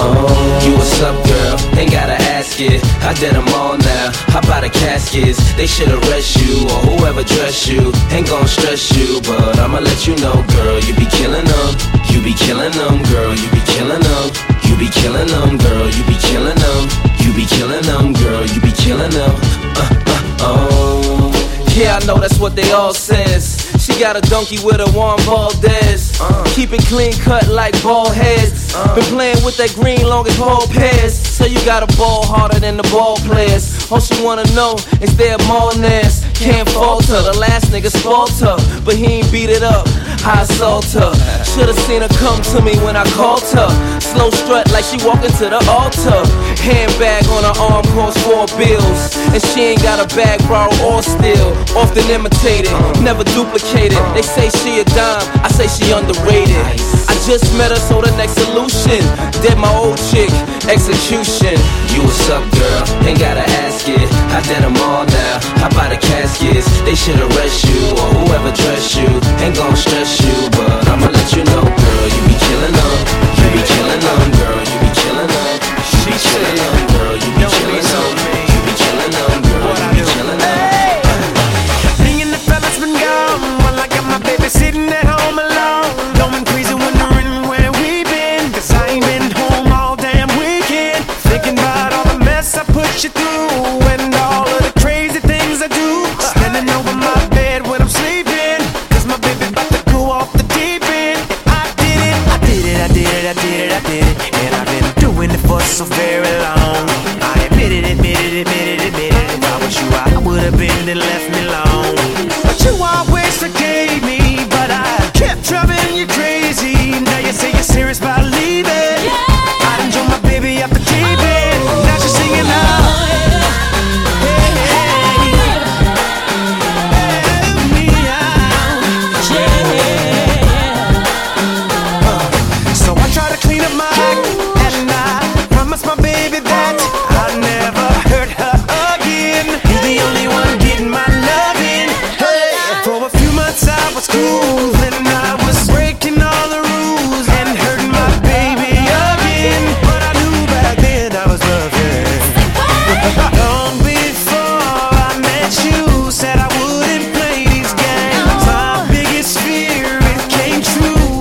Oh, 0.02 0.62
you 0.64 0.74
what's 0.74 1.00
up, 1.02 1.14
girl? 1.26 1.56
Ain't 1.78 1.92
gotta 1.92 2.18
ask 2.34 2.60
it. 2.60 2.82
I 3.06 3.14
did 3.14 3.34
them 3.34 3.46
all 3.54 3.78
now. 3.78 4.10
Hop 4.34 4.48
out 4.50 4.62
the 4.62 4.70
caskets? 4.70 5.38
They 5.54 5.66
should 5.66 5.90
arrest 5.90 6.36
you 6.42 6.66
or 6.66 6.80
whoever 6.90 7.22
dress 7.22 7.68
you. 7.68 7.92
Ain't 8.10 8.26
gon' 8.26 8.46
stress 8.48 8.90
you, 8.96 9.20
but 9.22 9.58
I'ma 9.58 9.78
let 9.78 10.06
you 10.06 10.16
know, 10.16 10.42
girl. 10.58 10.78
You 10.80 10.94
be 10.94 11.06
killing 11.06 11.44
them. 11.44 11.70
You 12.10 12.22
be 12.22 12.34
killing 12.34 12.72
them, 12.72 13.02
girl. 13.14 13.34
You 13.34 13.48
be 13.50 13.62
killing 13.66 14.02
them. 14.02 14.49
You 14.70 14.78
be 14.78 14.88
killing 14.88 15.26
them, 15.26 15.58
girl. 15.58 15.90
You 15.90 16.04
be 16.06 16.14
killing 16.30 16.54
them. 16.54 16.82
You 17.18 17.34
be 17.34 17.44
killing 17.44 17.82
them, 17.82 18.12
girl. 18.12 18.46
You 18.46 18.60
be 18.60 18.70
killing 18.70 19.10
them. 19.10 19.34
Uh, 19.74 20.04
uh, 20.06 20.38
oh. 20.40 21.40
Yeah, 21.74 21.98
I 22.00 22.06
know 22.06 22.18
that's 22.18 22.38
what 22.38 22.54
they 22.54 22.70
all 22.72 22.94
says. 22.94 23.70
She 23.78 23.98
got 23.98 24.16
a 24.16 24.20
donkey 24.28 24.58
with 24.62 24.80
a 24.80 24.90
Juan 24.90 25.18
Valdez. 25.20 26.18
Keep 26.54 26.72
it 26.72 26.82
clean 26.86 27.12
cut 27.12 27.48
like 27.48 27.80
ball 27.82 28.10
heads. 28.10 28.74
Been 28.94 29.04
playing 29.04 29.42
with 29.44 29.56
that 29.56 29.72
green 29.74 30.02
long 30.02 30.26
as 30.26 30.36
ball 30.38 30.66
pairs. 30.68 31.14
So 31.14 31.46
you 31.46 31.58
got 31.64 31.82
a 31.82 31.96
ball 31.96 32.26
harder 32.26 32.58
than 32.60 32.76
the 32.76 32.82
ball 32.94 33.16
players. 33.18 33.90
All 33.90 34.00
she 34.00 34.22
wanna 34.22 34.44
know 34.54 34.74
is 35.00 35.16
their 35.16 35.38
malness. 35.48 36.26
Can't 36.34 36.68
falter. 36.68 37.22
The 37.22 37.38
last 37.38 37.72
nigga 37.72 37.90
spoiled 37.90 38.30
her, 38.40 38.58
but 38.84 38.96
he 38.96 39.06
ain't 39.06 39.32
beat 39.32 39.48
it 39.48 39.62
up. 39.62 39.86
I 40.24 40.42
assault 40.42 40.84
her. 40.92 41.12
Should've 41.44 41.78
seen 41.88 42.02
her 42.02 42.12
come 42.20 42.40
to 42.52 42.60
me 42.60 42.76
when 42.84 42.96
I 42.96 43.04
called 43.16 43.44
her. 43.56 43.70
Slow 44.00 44.30
strut 44.30 44.70
like 44.72 44.84
she 44.84 44.98
walking 45.06 45.32
to 45.40 45.46
the 45.48 45.60
altar. 45.70 46.20
Handbag 46.60 47.24
on 47.32 47.44
her 47.44 47.56
arm 47.56 47.84
costs 47.96 48.20
four 48.22 48.44
bills. 48.58 49.16
And 49.32 49.40
she 49.40 49.72
ain't 49.74 49.82
got 49.82 49.96
a 49.96 50.08
bag 50.14 50.40
borrowed 50.48 50.76
or 50.84 51.02
steal. 51.02 51.56
Often 51.72 52.10
imitated, 52.10 52.72
never 53.00 53.24
duplicated. 53.32 53.98
They 54.12 54.22
say 54.22 54.50
she 54.60 54.80
a 54.80 54.84
dime, 54.84 55.24
I 55.40 55.48
say 55.48 55.68
she 55.68 55.92
underrated. 55.92 56.60
I 57.08 57.14
just 57.24 57.48
met 57.56 57.70
her, 57.70 57.80
so 57.80 58.00
the 58.00 58.12
next 58.16 58.36
solution. 58.36 59.00
Dead 59.40 59.56
my 59.56 59.72
old 59.72 59.96
chick, 60.10 60.30
execution. 60.68 61.56
You 61.94 62.02
what's 62.04 62.28
up, 62.28 62.44
girl? 62.52 62.82
Ain't 63.08 63.18
gotta 63.18 63.46
ask 63.64 63.88
it. 63.88 64.08
I 64.36 64.40
did 64.44 64.62
them 64.62 64.76
all 64.84 65.06
now. 65.06 65.40
How 65.58 65.68
about 65.72 65.90
the 65.90 65.98
caskets? 65.98 66.68
They 66.82 66.94
should 66.94 67.18
arrest 67.18 67.64
you 67.64 67.80
or 67.96 68.08
whoever 68.20 68.52
dressed 68.52 68.96
you. 68.96 69.08
Ain't 69.42 69.56
gon' 69.56 69.76
stress 69.76 70.09
you, 70.18 70.50
but 70.50 70.88
I'ma 70.88 71.06
let 71.06 71.30
you 71.36 71.44
know, 71.44 71.62
girl. 71.62 72.06
You 72.14 72.22
be 72.26 72.34
killing 72.34 72.74
them. 72.74 72.94
You 73.38 73.46
be 73.54 73.62
killing 73.62 74.00
them, 74.00 74.20
girl. 74.34 74.58
You 74.58 74.76
be 74.82 74.90
killing 74.98 75.28
them. 75.30 75.60
You 75.92 76.00
be 76.06 76.14
killing 76.18 76.56
them, 76.56 76.79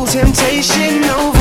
Temptation 0.10 1.04
overcame. 1.04 1.39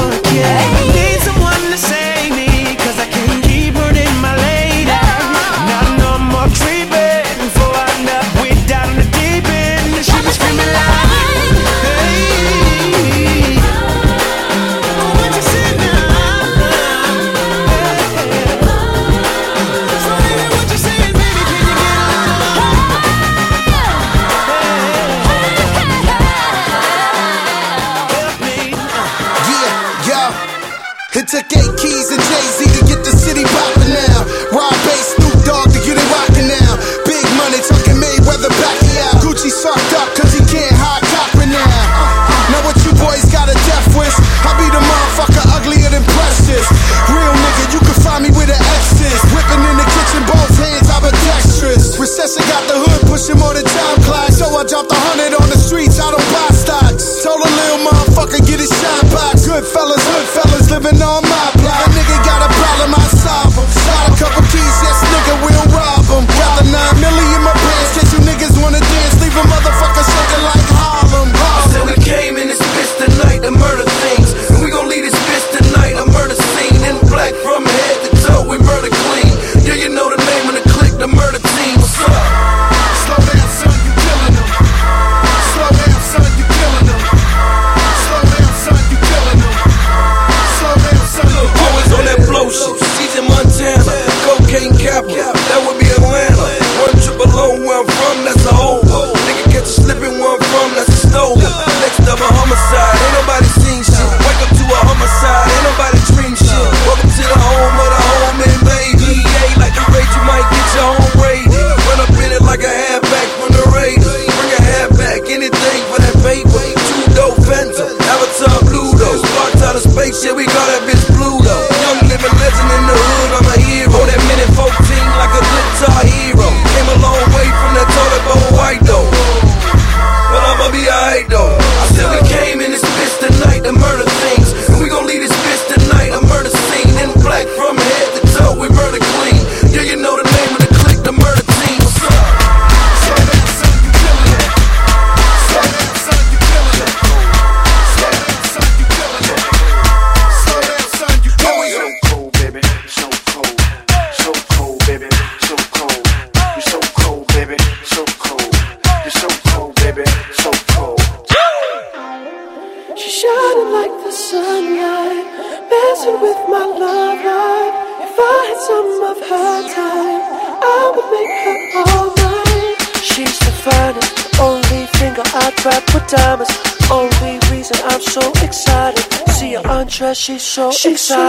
She's 180.29 180.43
so 180.43 180.70
she's 180.70 180.93
excited. 180.93 181.28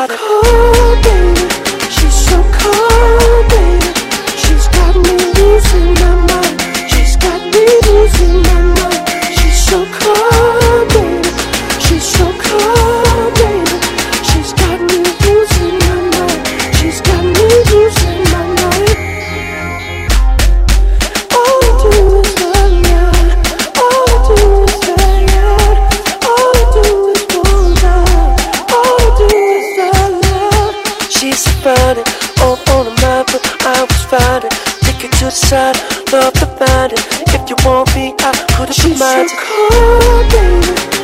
I 34.11 34.15
was 34.15 34.21
finding. 34.21 34.49
Take 34.81 35.03
it 35.05 35.11
to 35.19 35.25
the 35.25 35.31
side, 35.31 35.75
love 36.11 36.33
to 36.33 36.45
find 36.45 36.93
it. 36.93 36.99
If 37.33 37.49
you 37.49 37.55
want 37.65 37.93
me, 37.95 38.13
I 38.19 38.31
could've 38.55 38.75
She's 38.75 38.97
so 38.97 39.25
cold, 39.37 40.31
baby. 40.31 40.98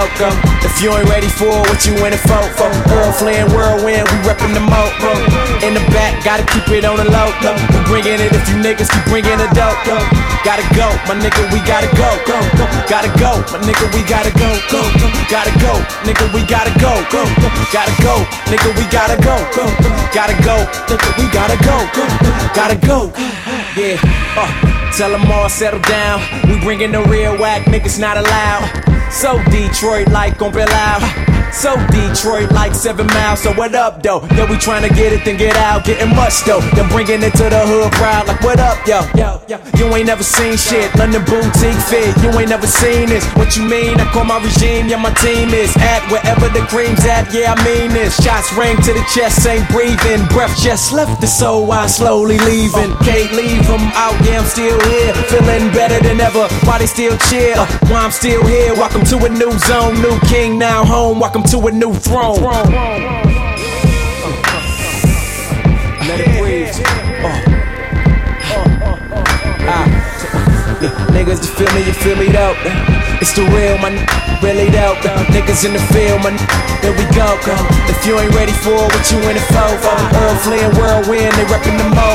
Here 0.00 0.08
we 0.08 0.18
go, 0.18 0.30
go. 0.30 0.50
If 0.64 0.80
you 0.80 0.92
ain't 0.96 1.08
ready 1.08 1.28
for 1.28 1.48
it, 1.48 1.64
what 1.68 1.84
you 1.84 1.92
in 2.04 2.12
it 2.12 2.22
for? 2.24 2.40
For 2.56 2.68
Earl 2.92 3.12
whirlwind, 3.52 4.08
we 4.08 4.16
reppin' 4.24 4.54
the 4.54 4.60
mo. 4.60 4.88
mo. 5.00 5.12
In 5.66 5.74
the 5.74 5.84
back, 5.92 6.24
gotta 6.24 6.44
keep 6.52 6.68
it 6.72 6.84
on 6.84 6.96
the 6.96 7.08
low. 7.08 7.28
low. 7.44 7.56
We 7.72 7.78
bringing 7.88 8.20
it 8.20 8.32
if 8.32 8.48
you 8.48 8.56
niggas 8.56 8.88
keep 8.88 9.04
bringing 9.08 9.36
it 9.40 9.52
dope. 9.52 9.76
Go. 9.84 9.96
Gotta 10.44 10.64
go, 10.72 10.88
my 11.04 11.16
nigga, 11.20 11.44
we 11.52 11.60
gotta 11.66 11.88
go. 11.96 12.08
go, 12.24 12.38
go. 12.56 12.64
Gotta 12.88 13.12
go, 13.20 13.44
my 13.52 13.60
nigga, 13.60 13.86
we 13.92 14.00
gotta 14.08 14.32
go. 14.36 14.48
go, 14.72 14.80
go. 15.00 15.08
Gotta 15.28 15.52
go, 15.60 15.72
nigga, 16.04 16.24
we 16.32 16.40
gotta 16.48 16.72
go. 16.80 16.92
go, 17.12 17.22
go. 17.40 17.48
Gotta 17.72 17.94
go, 18.00 18.14
nigga, 18.48 18.70
we 18.76 18.84
gotta 18.88 19.16
go. 19.20 19.36
go, 19.52 19.64
go. 19.82 19.90
Gotta 20.12 20.36
go, 20.44 20.56
nigga, 20.88 21.10
we 21.18 21.24
gotta 21.28 21.56
go. 21.60 21.76
go, 21.92 22.04
go. 22.24 22.32
Gotta 22.56 22.76
go, 22.86 22.98
yeah. 23.76 24.00
Uh, 24.36 24.48
tell 24.96 25.10
them 25.10 25.30
all 25.30 25.48
settle 25.48 25.80
down. 25.80 26.20
We 26.48 26.58
bringing 26.60 26.92
the 26.92 27.02
real 27.04 27.36
whack, 27.36 27.66
niggas 27.66 28.00
not 28.00 28.16
allowed. 28.16 28.99
So 29.10 29.42
Detroit 29.50 30.08
like 30.08 30.40
on 30.40 30.52
out. 30.70 31.29
So 31.52 31.74
Detroit 31.90 32.52
like 32.52 32.74
seven 32.74 33.06
miles. 33.08 33.42
So 33.42 33.52
what 33.52 33.74
up 33.74 34.02
though? 34.02 34.22
Yeah, 34.32 34.48
we 34.48 34.56
tryna 34.56 34.94
get 34.94 35.12
it, 35.12 35.24
then 35.24 35.36
get 35.36 35.56
out, 35.56 35.84
getting 35.84 36.14
much 36.14 36.44
though. 36.44 36.60
Then 36.74 36.88
bringing 36.88 37.22
it 37.22 37.34
to 37.36 37.50
the 37.50 37.66
hood 37.66 37.92
proud. 37.92 38.28
Like 38.28 38.40
what 38.40 38.60
up, 38.60 38.78
yo? 38.86 39.02
Yo, 39.18 39.42
yo. 39.48 39.58
You 39.76 39.92
ain't 39.94 40.06
never 40.06 40.22
seen 40.22 40.56
shit. 40.56 40.94
London 40.96 41.24
boutique 41.26 41.76
fit. 41.90 42.16
You 42.22 42.30
ain't 42.38 42.48
never 42.48 42.66
seen 42.66 43.08
this. 43.08 43.26
What 43.34 43.56
you 43.56 43.64
mean? 43.68 43.98
I 44.00 44.06
call 44.12 44.24
my 44.24 44.38
regime. 44.38 44.88
Yeah, 44.88 45.02
my 45.02 45.12
team 45.20 45.50
is 45.50 45.74
at 45.76 46.00
wherever 46.10 46.48
the 46.48 46.64
cream's 46.70 47.04
at. 47.04 47.32
Yeah, 47.34 47.54
I 47.56 47.64
mean 47.64 47.90
this. 47.92 48.16
Shots 48.22 48.52
ring 48.54 48.76
to 48.86 48.92
the 48.94 49.04
chest, 49.12 49.46
ain't 49.46 49.68
breathing. 49.68 50.24
Breath 50.30 50.56
just 50.62 50.92
left 50.92 51.20
the 51.20 51.26
soul. 51.26 51.70
I 51.72 51.86
slowly 51.88 52.38
leaving. 52.46 52.94
Can't 53.02 53.32
leave 53.34 53.68
'em 53.68 53.90
out. 53.98 54.14
Yeah, 54.24 54.38
I'm 54.40 54.46
still 54.46 54.78
here, 54.88 55.12
feeling 55.28 55.70
better 55.72 55.98
than 56.00 56.20
ever. 56.20 56.46
Why 56.64 56.78
they 56.78 56.86
still 56.86 57.16
cheer? 57.28 57.56
Why 57.90 58.00
I'm 58.06 58.12
still 58.12 58.46
here? 58.46 58.74
Welcome 58.74 59.04
to 59.12 59.16
a 59.26 59.28
new 59.28 59.52
zone, 59.66 60.00
new 60.00 60.18
king 60.28 60.58
now 60.58 60.84
home. 60.84 61.18
Welcome 61.18 61.39
to 61.44 61.66
a 61.66 61.70
new 61.70 61.94
throne. 61.94 62.42
Let 66.06 66.20
it 66.20 66.38
breathe. 66.38 66.68
Uh. 67.24 67.28
Uh, 68.42 68.68
uh, 68.84 69.24
ah. 69.68 69.86
Yeah, 70.82 71.06
niggas, 71.08 71.40
you 71.42 71.50
feel 71.54 71.74
me, 71.74 71.80
you 71.86 71.92
feel 71.92 72.16
me 72.16 72.26
though. 72.28 72.99
It's 73.20 73.36
the 73.36 73.44
real, 73.52 73.76
man, 73.84 74.00
really 74.40 74.72
though. 74.72 74.96
Niggas 75.28 75.68
in 75.68 75.76
the 75.76 75.82
field, 75.92 76.24
man, 76.24 76.40
there 76.80 76.96
we 76.96 77.04
go. 77.12 77.36
go. 77.44 77.52
If 77.92 78.00
you 78.08 78.16
ain't 78.16 78.32
ready 78.32 78.56
for 78.64 78.72
it, 78.72 78.88
what 78.96 79.04
you 79.12 79.20
in 79.28 79.36
it 79.36 79.44
for? 79.52 79.68
for? 79.84 79.92
Earl 80.16 80.36
Flynn, 80.40 80.72
whirlwind, 80.80 81.28
they 81.36 81.44
reppin' 81.52 81.76
the 81.76 81.84
mo. 81.92 82.08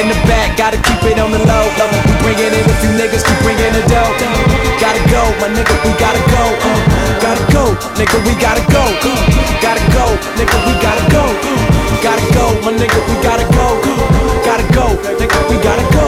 In 0.00 0.08
the 0.08 0.16
back, 0.24 0.56
gotta 0.56 0.80
keep 0.80 1.04
it 1.04 1.20
on 1.20 1.36
the 1.36 1.42
low. 1.44 1.68
low. 1.76 1.88
We 2.08 2.16
bringing 2.24 2.48
it 2.48 2.64
if 2.64 2.80
you 2.80 2.96
niggas 2.96 3.20
keep 3.28 3.38
bringing 3.44 3.76
the 3.76 3.84
dough. 3.92 4.08
Gotta 4.80 5.04
go, 5.12 5.20
my 5.36 5.52
nigga, 5.52 5.76
we 5.84 5.92
gotta 6.00 6.22
go. 6.32 6.42
uh. 6.48 6.80
Gotta 7.20 7.44
go, 7.52 7.64
nigga, 8.00 8.16
we 8.24 8.32
gotta 8.40 8.64
go. 8.72 8.84
Gotta 9.60 9.84
go, 9.92 10.16
nigga, 10.40 10.56
we 10.64 10.72
gotta 10.80 11.04
go. 11.12 11.24
Gotta 12.00 12.24
go, 12.32 12.44
my 12.64 12.72
nigga, 12.72 13.00
we 13.04 13.14
gotta 13.20 13.44
go. 13.52 13.68
Gotta 14.48 14.64
go, 14.72 14.86
nigga, 15.20 15.38
we 15.52 15.56
gotta 15.60 15.86
go. 15.92 16.04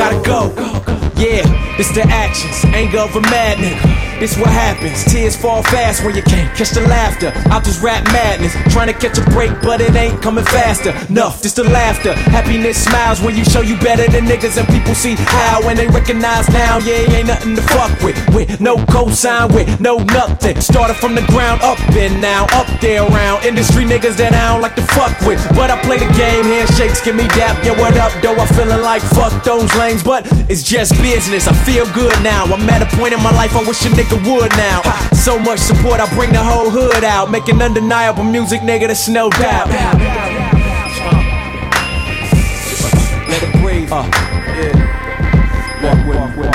Gotta 0.00 0.18
go. 0.24 0.93
Yeah, 1.24 1.40
it's 1.78 1.90
the 1.90 2.02
actions, 2.02 2.66
anger 2.74 2.98
of 2.98 3.16
a 3.16 3.20
mad 3.22 3.56
nigga. 3.56 4.03
This 4.20 4.38
what 4.38 4.48
happens. 4.48 5.04
Tears 5.04 5.36
fall 5.36 5.62
fast 5.64 6.04
when 6.04 6.14
you 6.14 6.22
can't 6.22 6.48
catch 6.56 6.70
the 6.70 6.80
laughter. 6.82 7.32
I 7.50 7.60
just 7.60 7.82
rap 7.82 8.04
madness, 8.12 8.54
trying 8.72 8.86
to 8.86 8.94
catch 8.94 9.18
a 9.18 9.24
break, 9.30 9.50
but 9.60 9.80
it 9.80 9.94
ain't 9.94 10.22
coming 10.22 10.44
faster. 10.44 10.94
Nuff, 11.12 11.42
this 11.42 11.52
the 11.52 11.64
laughter. 11.64 12.14
Happiness 12.14 12.82
smiles 12.82 13.20
when 13.20 13.36
you 13.36 13.44
show 13.44 13.60
you 13.60 13.76
better 13.78 14.06
than 14.10 14.24
niggas, 14.24 14.56
and 14.56 14.66
people 14.68 14.94
see 14.94 15.14
how 15.18 15.60
when 15.66 15.76
they 15.76 15.88
recognize 15.88 16.48
now. 16.50 16.78
Yeah, 16.78 17.10
ain't 17.18 17.26
nothing 17.26 17.56
to 17.56 17.62
fuck 17.62 17.90
with. 18.02 18.16
With 18.34 18.60
no 18.60 18.76
cosign, 18.76 19.52
with 19.52 19.80
no 19.80 19.98
nothing. 19.98 20.60
Started 20.60 20.94
from 20.94 21.14
the 21.14 21.26
ground 21.26 21.60
up 21.62 21.78
and 21.92 22.20
now 22.22 22.46
up 22.52 22.68
there 22.80 23.02
around 23.02 23.44
industry 23.44 23.84
niggas 23.84 24.16
that 24.16 24.32
I 24.32 24.54
don't 24.54 24.62
like 24.62 24.76
to 24.76 24.86
fuck 24.94 25.18
with. 25.26 25.42
But 25.54 25.70
I 25.70 25.80
play 25.82 25.98
the 25.98 26.10
game, 26.14 26.44
handshakes 26.46 27.04
give 27.04 27.16
me 27.16 27.26
dap. 27.34 27.62
Yeah, 27.64 27.78
what 27.78 27.96
up, 27.98 28.12
though? 28.22 28.36
I'm 28.36 28.48
feeling 28.54 28.80
like 28.80 29.02
fuck 29.02 29.34
those 29.44 29.74
lanes, 29.74 30.02
but 30.02 30.24
it's 30.48 30.62
just 30.62 30.94
business. 31.02 31.48
I 31.48 31.52
feel 31.52 31.84
good 31.92 32.14
now. 32.22 32.44
I'm 32.44 32.68
at 32.70 32.82
a 32.82 32.96
point 32.96 33.12
in 33.12 33.22
my 33.22 33.32
life 33.32 33.56
I 33.56 33.62
wish 33.64 33.84
a 33.84 33.88
nigga 33.88 34.03
would 34.12 34.50
now. 34.56 34.82
So 35.14 35.38
much 35.38 35.58
support, 35.58 36.00
I 36.00 36.06
bring 36.14 36.32
the 36.32 36.42
whole 36.42 36.70
hood 36.70 37.04
out. 37.04 37.30
Making 37.30 37.62
undeniable 37.62 38.24
music, 38.24 38.60
nigga, 38.60 38.88
that's 38.88 39.08
no 39.08 39.30
doubt. 39.30 39.68
Let 43.28 43.42
it 43.42 43.52
breathe. 43.62 43.90
Uh, 43.90 44.04
yeah. 44.56 44.72
Walk 45.82 46.06
with, 46.06 46.18
walk 46.18 46.36
with. 46.36 46.54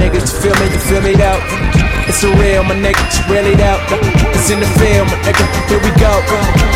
Niggas, 0.00 0.26
you 0.28 0.36
feel 0.42 0.56
me, 0.60 0.66
you 0.72 0.80
feel 0.80 1.02
me 1.02 1.14
though. 1.14 1.40
It's 2.04 2.22
a 2.22 2.28
real, 2.36 2.62
my 2.64 2.76
niggas, 2.76 3.24
really 3.28 3.54
though. 3.56 3.80
It's 4.36 4.50
in 4.50 4.60
the 4.60 4.68
film, 4.76 5.08
my 5.08 5.16
nigga, 5.24 5.44
here 5.68 5.80
we 5.80 5.90
go. 5.96 6.20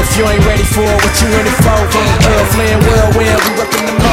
If 0.01 0.17
you 0.17 0.25
ain't 0.25 0.45
ready 0.47 0.65
for 0.65 0.89
it, 0.89 0.99
what 1.05 1.15
you 1.21 1.29
in 1.29 1.47
it 1.47 1.59
for? 1.61 1.77
Earl 1.77 2.47
Flynn, 2.57 2.79
whirlwind, 2.81 3.41
we 3.45 3.51
reppin' 3.61 3.85
the 3.87 3.95
mo. 4.01 4.13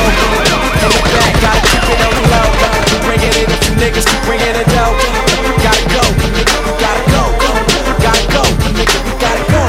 In 0.75 0.89
the 0.91 1.01
back, 1.01 1.33
gotta 1.41 1.61
keep 1.65 1.87
it 1.87 1.99
on 2.03 2.13
the 2.19 2.34
bringing 3.05 3.33
it 3.41 3.49
if 3.49 3.61
you 3.69 3.73
niggas 3.77 4.05
keep 4.09 4.21
bringing 4.25 4.55
it 4.55 4.69
out. 4.81 4.93
Gotta 5.61 5.83
go, 5.93 6.01
nigga, 6.21 6.43
gotta 6.81 7.03
go, 7.13 7.23
you 7.85 7.93
gotta 8.01 8.25
go, 8.33 8.41
nigga, 8.73 8.97
gotta 9.21 9.51
go. 9.51 9.64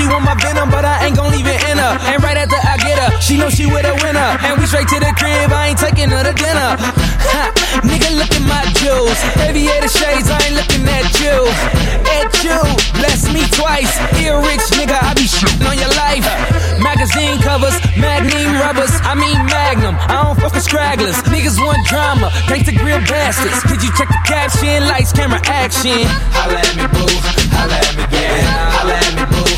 She 0.00 0.08
want 0.08 0.24
my 0.24 0.34
venom, 0.40 0.72
but 0.72 0.84
I 0.84 1.04
ain't 1.04 1.16
gon' 1.16 1.28
leave 1.28 1.44
it 1.44 1.60
in 1.68 1.76
her. 1.76 1.92
And 2.08 2.24
right 2.24 2.36
after 2.40 2.56
I 2.56 2.80
get 2.80 2.96
her, 2.96 3.10
she 3.20 3.36
know 3.36 3.52
she 3.52 3.68
with 3.68 3.84
a 3.84 3.92
winner. 4.00 4.30
And 4.40 4.56
we 4.56 4.64
straight 4.64 4.88
to 4.88 4.96
the 4.96 5.12
crib, 5.12 5.52
I 5.52 5.76
ain't 5.76 5.78
taking 5.78 6.08
her 6.08 6.24
to 6.24 6.32
dinner. 6.32 6.80
Ha, 6.80 7.52
nigga, 7.84 8.08
look 8.16 8.32
at 8.32 8.44
my 8.48 8.64
jewels. 8.80 9.20
Aviator 9.44 9.92
shades, 9.92 10.32
I 10.32 10.40
ain't 10.48 10.56
looking 10.56 10.88
at 10.88 11.04
you. 11.20 11.36
At 12.16 12.32
you, 12.40 12.56
bless 12.96 13.28
me 13.28 13.44
twice. 13.52 13.92
Ear 14.16 14.40
rich, 14.40 14.64
nigga, 14.80 14.96
I 14.96 15.12
be 15.12 15.28
shooting 15.28 15.68
on 15.68 15.76
your 15.76 15.92
life. 16.00 16.24
Magazine 16.80 17.36
covers, 17.44 17.76
magnum 18.00 18.56
rubbers, 18.56 18.96
I 19.04 19.12
mean 19.12 19.36
magnum. 19.52 20.00
I 20.08 20.24
don't 20.24 20.40
fuck 20.40 20.56
with 20.56 20.64
scragglers. 20.64 21.20
Niggas 21.28 21.60
want 21.60 21.84
drama, 21.84 22.32
thanks 22.48 22.64
to 22.72 22.72
grill 22.72 23.04
bastards. 23.04 23.60
Could 23.68 23.84
you 23.84 23.92
check 24.00 24.08
the 24.08 24.20
caption? 24.24 24.88
Lights, 24.88 25.12
camera, 25.12 25.40
action. 25.44 26.08
Holla 26.32 26.56
at 26.56 26.72
me, 26.72 26.88
boo. 26.88 27.04
Holla 27.52 27.76
at 27.76 27.92
me, 28.00 28.04
yeah. 28.16 28.80
Holla 28.80 28.96
at 28.96 29.12
me, 29.12 29.24
boo. 29.28 29.49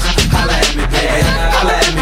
At. 1.13 1.53
Holla. 1.55 1.93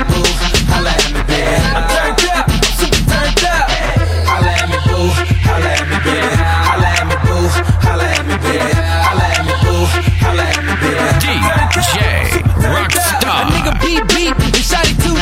DJ 11.20 12.42
Rockstar. 12.64 13.42
A 13.42 13.50
nigga 13.50 13.72
beep 13.82 14.04
beep 14.14 14.36
and 14.38 14.54
shotty 14.54 14.94
toot. 15.02 15.20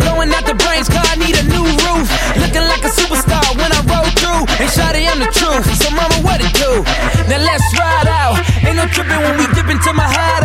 Blowing 0.00 0.30
out 0.34 0.44
the 0.46 0.54
brains, 0.54 0.88
car 0.88 1.04
need 1.16 1.36
a 1.36 1.44
new 1.44 1.64
roof. 1.84 2.08
Looking 2.36 2.66
like 2.66 2.84
a 2.84 2.92
superstar 2.92 3.44
when 3.56 3.70
I 3.72 3.80
roll 3.90 4.08
through. 4.18 4.42
And 4.60 4.70
shotty, 4.70 5.06
I'm 5.06 5.18
the 5.18 5.30
truth. 5.30 5.66
So 5.80 5.90
mama, 5.90 6.16
what 6.26 6.40
it 6.40 6.52
do? 6.54 6.82
Now 7.28 7.38
let's 7.44 7.66
ride 7.78 8.08
out. 8.08 8.38
Ain't 8.66 8.76
no 8.76 8.86
tripping 8.86 9.20
when 9.22 9.38
we 9.38 9.46
dip 9.54 9.68
into 9.68 9.92
my 9.92 10.04
hideout. 10.04 10.41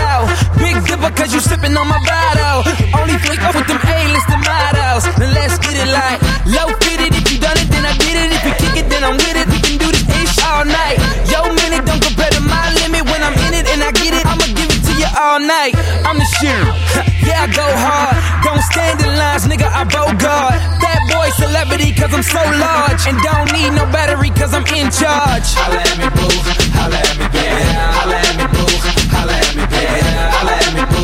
You 1.38 1.46
sipping 1.46 1.78
on 1.78 1.86
my 1.86 2.02
bottle. 2.02 2.66
Only 2.98 3.14
flick 3.22 3.38
up 3.46 3.54
with 3.54 3.70
them 3.70 3.78
A-list 3.78 4.26
models. 4.42 5.06
Now 5.22 5.30
let's 5.38 5.62
get 5.62 5.78
it 5.78 5.86
like 5.86 6.18
low 6.50 6.66
fitted. 6.82 7.14
If 7.14 7.30
you 7.30 7.38
done 7.38 7.54
it, 7.62 7.70
then 7.70 7.86
I 7.86 7.94
did 7.94 8.18
it. 8.18 8.34
If 8.34 8.42
you 8.42 8.54
kick 8.58 8.74
it, 8.74 8.90
then 8.90 9.06
I'm 9.06 9.14
with 9.22 9.38
it. 9.38 9.46
We 9.46 9.62
can 9.62 9.78
do 9.78 9.86
this 9.94 10.02
ish 10.18 10.34
all 10.42 10.66
night. 10.66 10.98
Yo, 11.30 11.46
minute 11.54 11.86
don't 11.86 12.02
compare 12.02 12.34
to 12.34 12.42
my 12.42 12.74
limit. 12.82 13.06
When 13.06 13.22
I'm 13.22 13.38
in 13.46 13.54
it 13.54 13.70
and 13.70 13.86
I 13.86 13.94
get 13.94 14.18
it, 14.18 14.26
I'ma 14.26 14.50
give 14.50 14.66
it 14.66 14.82
to 14.82 14.94
you 14.98 15.06
all 15.14 15.38
night. 15.38 15.78
I'm 16.10 16.18
the 16.18 16.26
shit. 16.42 16.58
yeah, 17.30 17.46
I 17.46 17.54
go 17.54 17.70
hard. 17.70 18.18
Don't 18.42 18.66
stand 18.74 19.06
in 19.06 19.14
lines, 19.14 19.46
nigga. 19.46 19.70
I 19.70 19.86
bogart. 19.86 20.58
That 20.82 21.06
boy 21.06 21.30
celebrity 21.38 21.94
cause 21.94 22.18
I'm 22.18 22.26
so 22.26 22.42
large. 22.58 23.06
And 23.06 23.22
don't 23.22 23.54
need 23.54 23.78
no 23.78 23.86
battery 23.94 24.34
cause 24.34 24.58
I'm 24.58 24.66
in 24.74 24.90
charge. 24.90 25.54
Holla 25.54 25.86
at 25.86 26.02
me, 26.02 26.10
boo. 26.18 26.34
Holla 26.74 26.98
at 26.98 27.14
me, 27.14 27.30
yeah. 27.30 27.94
Holla 27.94 28.18
at 28.26 28.34
me, 28.42 28.46
boo. 28.50 28.66
Holla 29.14 29.38
at 29.38 29.54
me, 29.54 29.66
yeah. 29.70 30.34
Holla 30.34 30.54
at 30.58 30.74
me, 30.74 30.82
boo. 30.90 30.97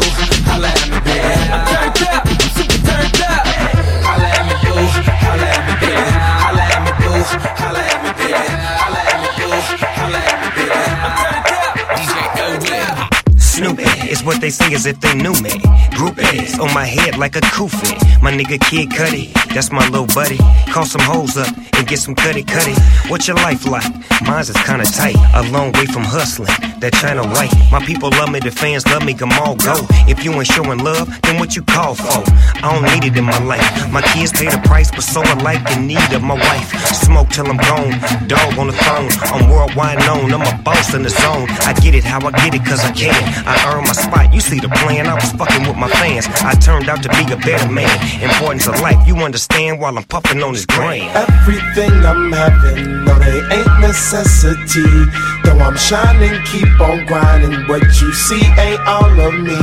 Yeah. 2.00 2.33
What 14.24 14.40
they 14.40 14.50
say 14.50 14.74
as 14.74 14.86
if 14.86 15.02
they 15.02 15.14
knew 15.16 15.34
me. 15.42 15.52
Groupies 16.00 16.58
on 16.60 16.74
my 16.74 16.86
head 16.86 17.18
like 17.18 17.36
a 17.36 17.42
kufi. 17.42 18.22
My 18.22 18.32
nigga 18.32 18.58
Kid 18.70 18.90
Cudi, 18.90 19.34
that's 19.54 19.70
my 19.70 19.86
little 19.90 20.08
buddy. 20.08 20.38
Call 20.72 20.86
some 20.86 21.02
hoes 21.02 21.36
up 21.36 21.54
and 21.76 21.86
get 21.86 22.00
some 22.00 22.16
cutty 22.16 22.42
cutty. 22.42 22.74
What's 23.10 23.28
your 23.28 23.36
life 23.38 23.68
like? 23.68 23.84
Mine's 24.22 24.50
is 24.50 24.56
kinda 24.64 24.86
tight, 24.86 25.18
a 25.34 25.44
long 25.52 25.74
way 25.74 25.86
from 25.86 26.04
hustling. 26.04 26.56
That 26.80 26.94
China 26.94 27.24
white, 27.24 27.52
my 27.72 27.84
people 27.86 28.10
love 28.12 28.32
me, 28.32 28.40
the 28.40 28.52
fans 28.52 28.88
love 28.88 29.04
me, 29.04 29.14
come 29.14 29.32
all 29.34 29.56
go. 29.56 29.76
If 30.08 30.24
you 30.24 30.32
ain't 30.32 30.48
showing 30.48 30.80
love, 30.80 31.08
then 31.24 31.38
what 31.40 31.56
you 31.56 31.64
call 31.64 31.96
for? 31.96 32.24
I 32.64 32.72
don't 32.72 32.84
need 32.94 33.04
it 33.12 33.18
in 33.18 33.26
my 33.26 33.40
life. 33.44 33.68
My 33.92 34.02
kids 34.02 34.32
pay 34.32 34.48
the 34.48 34.62
price, 34.64 34.90
but 34.90 35.04
so 35.04 35.22
alike 35.22 35.60
in 35.76 35.88
need 35.88 36.12
of 36.14 36.24
my 36.24 36.36
wife. 36.36 36.68
Smoke 36.96 37.30
till 37.30 37.48
I'm 37.48 37.58
gone, 37.58 38.00
dog 38.28 38.58
on 38.58 38.68
the 38.68 38.78
phone. 38.88 39.10
I'm 39.34 39.50
worldwide 39.50 40.00
known, 40.08 40.34
I'm 40.34 40.48
a 40.48 40.62
boss 40.64 40.94
in 40.94 41.04
the 41.04 41.10
zone. 41.10 41.48
I 41.68 41.74
get 41.84 41.94
it 41.94 42.06
how 42.06 42.20
I 42.26 42.32
get 42.32 42.56
it, 42.56 42.64
cause 42.66 42.80
I 42.80 42.92
can. 42.92 43.20
I 43.46 43.56
earn 43.74 43.84
my 43.84 43.94
spot, 44.14 44.34
you 44.34 44.40
see 44.40 44.60
the 44.60 44.70
plan, 44.70 45.08
I 45.08 45.16
was 45.16 45.32
fucking 45.34 45.68
with 45.68 45.78
my 45.78 45.90
fans. 45.90 46.28
I 46.44 46.54
turned 46.54 46.90
out 46.90 47.02
to 47.04 47.10
be 47.10 47.32
a 47.32 47.38
better 47.38 47.70
man. 47.72 47.90
Importance 48.22 48.68
of 48.68 48.80
life, 48.82 49.00
you 49.08 49.16
understand 49.18 49.80
while 49.80 49.98
I'm 49.98 50.04
puffing 50.04 50.42
on 50.44 50.54
this 50.54 50.66
grain. 50.66 51.10
Everything 51.14 51.92
I'm 52.06 52.32
having, 52.32 53.06
no, 53.06 53.18
they 53.20 53.40
ain't 53.56 53.80
necessity. 53.82 54.90
Though 55.44 55.60
I'm 55.60 55.78
shining, 55.78 56.36
keep 56.46 56.80
on 56.80 57.06
grinding. 57.06 57.68
What 57.68 57.84
you 58.02 58.14
see 58.14 58.44
ain't 58.58 58.82
all 58.88 59.20
of 59.20 59.34
me. 59.34 59.62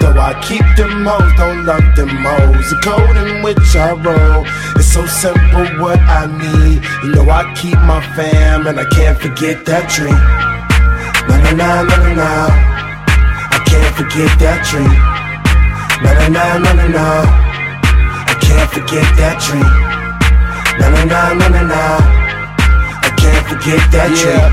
Though 0.00 0.18
I 0.18 0.32
keep 0.46 0.66
them 0.76 1.04
hoes, 1.04 1.32
don't 1.36 1.64
love 1.64 1.88
them 1.96 2.10
hoes. 2.10 2.70
The 2.70 2.78
code 2.82 3.16
in 3.16 3.42
which 3.42 3.76
I 3.76 3.92
roll 3.92 4.44
is 4.78 4.92
so 4.92 5.06
simple. 5.06 5.66
What 5.82 5.98
I 6.00 6.26
need, 6.26 6.82
you 7.04 7.14
know, 7.14 7.30
I 7.30 7.52
keep 7.54 7.78
my 7.80 8.00
fam, 8.16 8.66
and 8.66 8.78
I 8.78 8.84
can't 8.90 9.18
forget 9.18 9.64
that 9.66 9.88
dream. 9.90 10.22
Na 11.28 11.36
na 11.40 11.52
na 11.52 11.82
na 11.82 12.14
na 12.14 12.73
can't 13.74 13.96
forget 13.96 14.30
that 14.38 14.58
dream. 14.70 14.92
Na 16.02 16.10
na 16.18 16.26
na 16.28 16.44
na 16.64 16.72
na 16.78 16.86
na. 16.96 17.06
I 18.30 18.34
can't 18.44 18.70
forget 18.70 19.08
that 19.18 19.36
dream. 19.44 19.66
Na 20.78 20.86
na 20.94 21.02
na 21.10 21.20
na 21.40 21.46
na 21.54 21.62
na. 21.72 21.82
I 23.06 23.10
can't 23.20 23.44
forget 23.50 23.82
that 23.94 24.10
dream. 24.18 24.52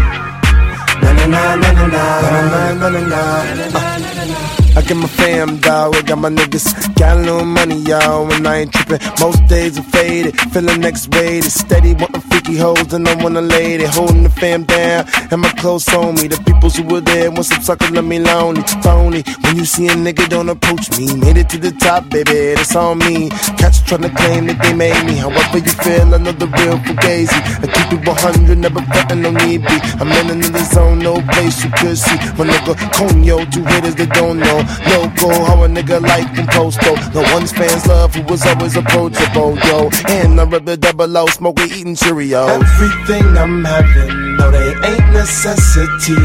Na 1.04 1.10
na 1.18 1.26
na 1.34 1.44
na 1.62 1.70
na 1.78 1.86
na. 1.94 2.04
Na 2.34 2.42
na 2.54 2.90
na 2.90 2.90
na 2.90 3.02
na. 3.12 4.61
I 4.74 4.82
get 4.82 4.96
my 4.96 5.08
fam, 5.08 5.58
dawg. 5.58 5.96
I 5.96 6.02
got 6.02 6.18
my 6.18 6.30
niggas. 6.30 6.96
Got 6.96 7.18
a 7.18 7.20
little 7.20 7.46
money, 7.46 7.80
y'all, 7.80 8.32
and 8.32 8.48
I 8.48 8.60
ain't 8.60 8.74
trippin'. 8.74 9.00
Most 9.20 9.46
days 9.48 9.78
are 9.78 9.84
faded. 9.84 10.40
Feeling 10.52 10.80
next 10.80 11.10
way. 11.14 11.40
It's 11.40 11.56
steady, 11.56 11.94
wantin' 11.94 12.22
freaky 12.22 12.56
hoes, 12.58 12.94
and 12.94 13.08
I 13.08 13.22
want 13.22 13.36
a 13.36 13.42
lady. 13.42 13.84
Holding 13.84 14.24
the 14.24 14.30
fam 14.30 14.64
down, 14.64 15.06
and 15.30 15.42
my 15.42 15.52
clothes 15.54 15.94
on 15.94 16.16
me. 16.16 16.28
The 16.28 16.42
peoples 16.46 16.78
who 16.78 16.84
were 16.84 17.02
there 17.02 17.30
want 17.32 17.46
some 17.46 17.62
suckers, 17.62 17.92
let 17.92 18.06
me 18.06 18.20
lonely. 18.20 18.62
Phony. 18.82 19.24
When 19.44 19.58
you 19.58 19.66
see 19.66 19.88
a 19.88 19.92
nigga, 19.92 20.30
don't 20.30 20.48
approach 20.48 20.90
me. 20.98 21.14
Made 21.18 21.38
it 21.38 21.50
to 21.50 21.58
the 21.58 21.72
top, 21.72 22.10
baby, 22.10 22.56
that's 22.56 22.74
on 22.74 23.00
me. 23.00 23.30
Catch 23.60 23.84
tryna 23.84 24.16
claim 24.16 24.48
that 24.48 24.62
they 24.64 24.74
made 24.74 25.04
me. 25.06 25.16
However 25.18 25.58
you 25.58 25.74
feel, 25.84 26.16
I 26.16 26.18
know 26.18 26.32
the 26.32 26.48
real 26.48 26.78
fugazi. 26.80 27.36
I 27.60 27.68
keep 27.68 28.00
it 28.00 28.08
100, 28.08 28.58
never 28.58 28.82
frontin', 28.82 29.22
no 29.22 29.32
need 29.32 29.62
be. 29.68 29.76
I'm 30.00 30.08
in 30.16 30.32
another 30.32 30.64
zone, 30.64 31.00
no 31.00 31.20
place 31.36 31.62
you 31.66 31.72
could 31.72 31.98
see. 31.98 32.16
My 32.40 32.48
nigga, 32.48 32.74
Conyo, 32.96 33.44
two 33.52 33.66
hitters 33.66 33.96
that 33.96 34.10
don't 34.14 34.40
know. 34.40 34.61
Loco, 34.90 35.30
how 35.46 35.64
a 35.64 35.68
nigga 35.68 36.02
like 36.02 36.34
them 36.36 36.48
posto. 36.48 36.96
No 37.14 37.22
one's 37.34 37.52
fans 37.52 37.86
love 37.88 38.16
who 38.16 38.24
was 38.24 38.46
always 38.46 38.76
approachable, 38.76 39.58
yo. 39.68 39.90
And 40.08 40.40
I 40.40 40.44
rub 40.44 40.66
the 40.66 40.78
double 40.78 41.18
O, 41.18 41.26
smoke 41.28 41.60
smoking, 41.60 41.78
eating 41.78 41.96
Cheerios. 41.96 42.50
Everything 42.50 43.38
I'm 43.38 43.64
having, 43.64 44.38
no, 44.38 44.52
they 44.52 44.74
ain't 44.88 45.14
necessity. 45.14 46.16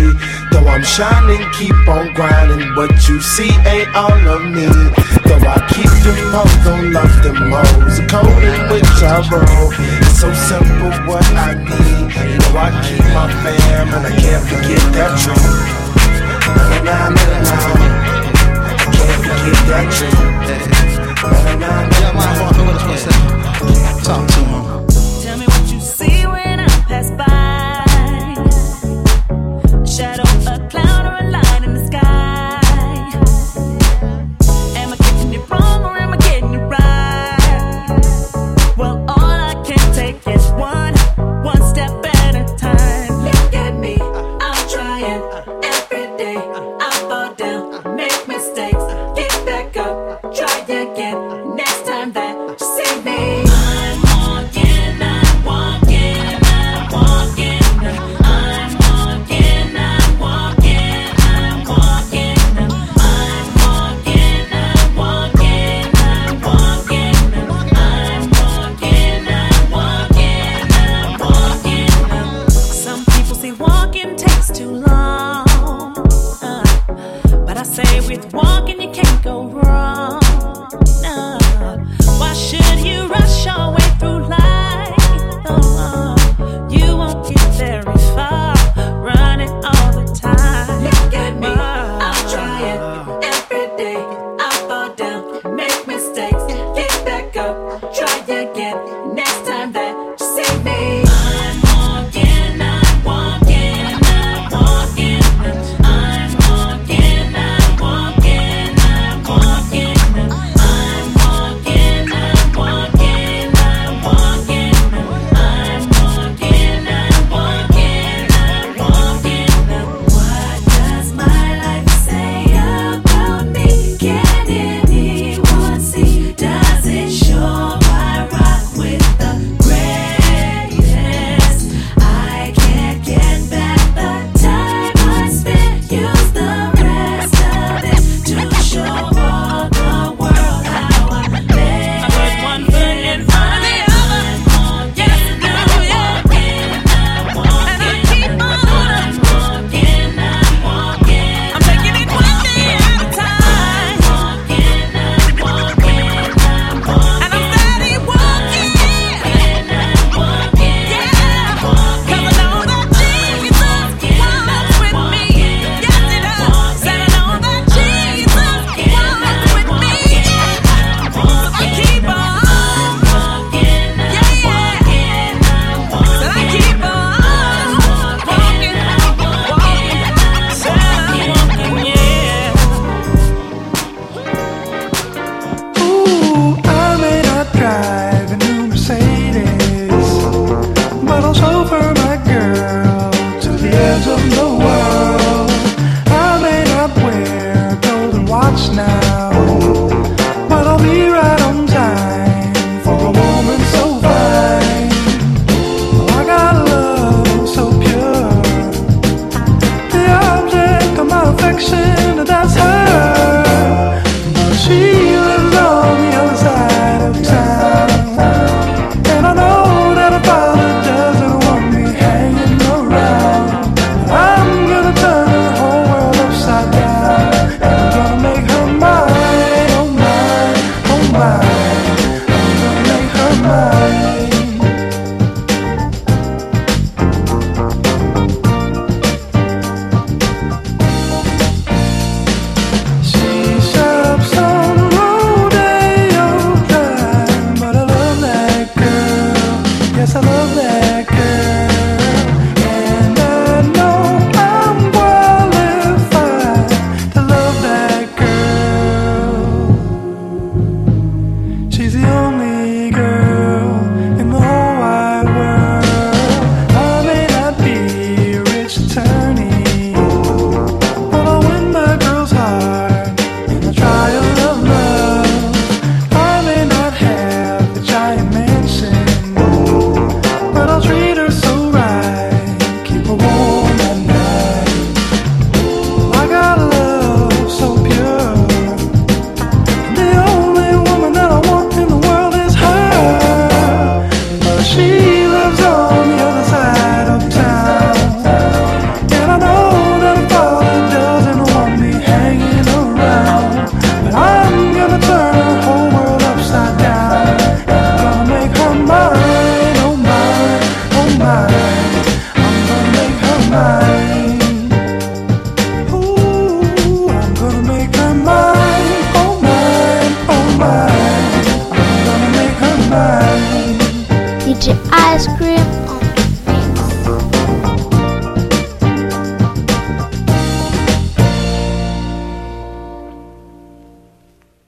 Though 0.50 0.66
I'm 0.66 0.82
shining, 0.82 1.44
keep 1.52 1.76
on 1.88 2.14
grinding. 2.14 2.74
What 2.74 2.90
you 3.08 3.20
see 3.20 3.50
ain't 3.66 3.94
all 3.94 4.12
of 4.12 4.42
me. 4.44 4.66
Though 5.24 5.42
I 5.46 5.58
keep 5.74 5.90
them 6.04 6.18
hoes, 6.32 6.64
don't 6.64 6.92
love 6.92 7.22
them 7.22 7.50
hoes. 7.50 7.98
The 7.98 8.06
code 8.06 8.44
in 8.44 8.60
which 8.70 9.02
I 9.02 9.20
roll. 9.30 9.72
It's 10.02 10.20
so 10.20 10.32
simple 10.48 10.92
what 11.06 11.26
I 11.32 11.54
need. 11.54 12.35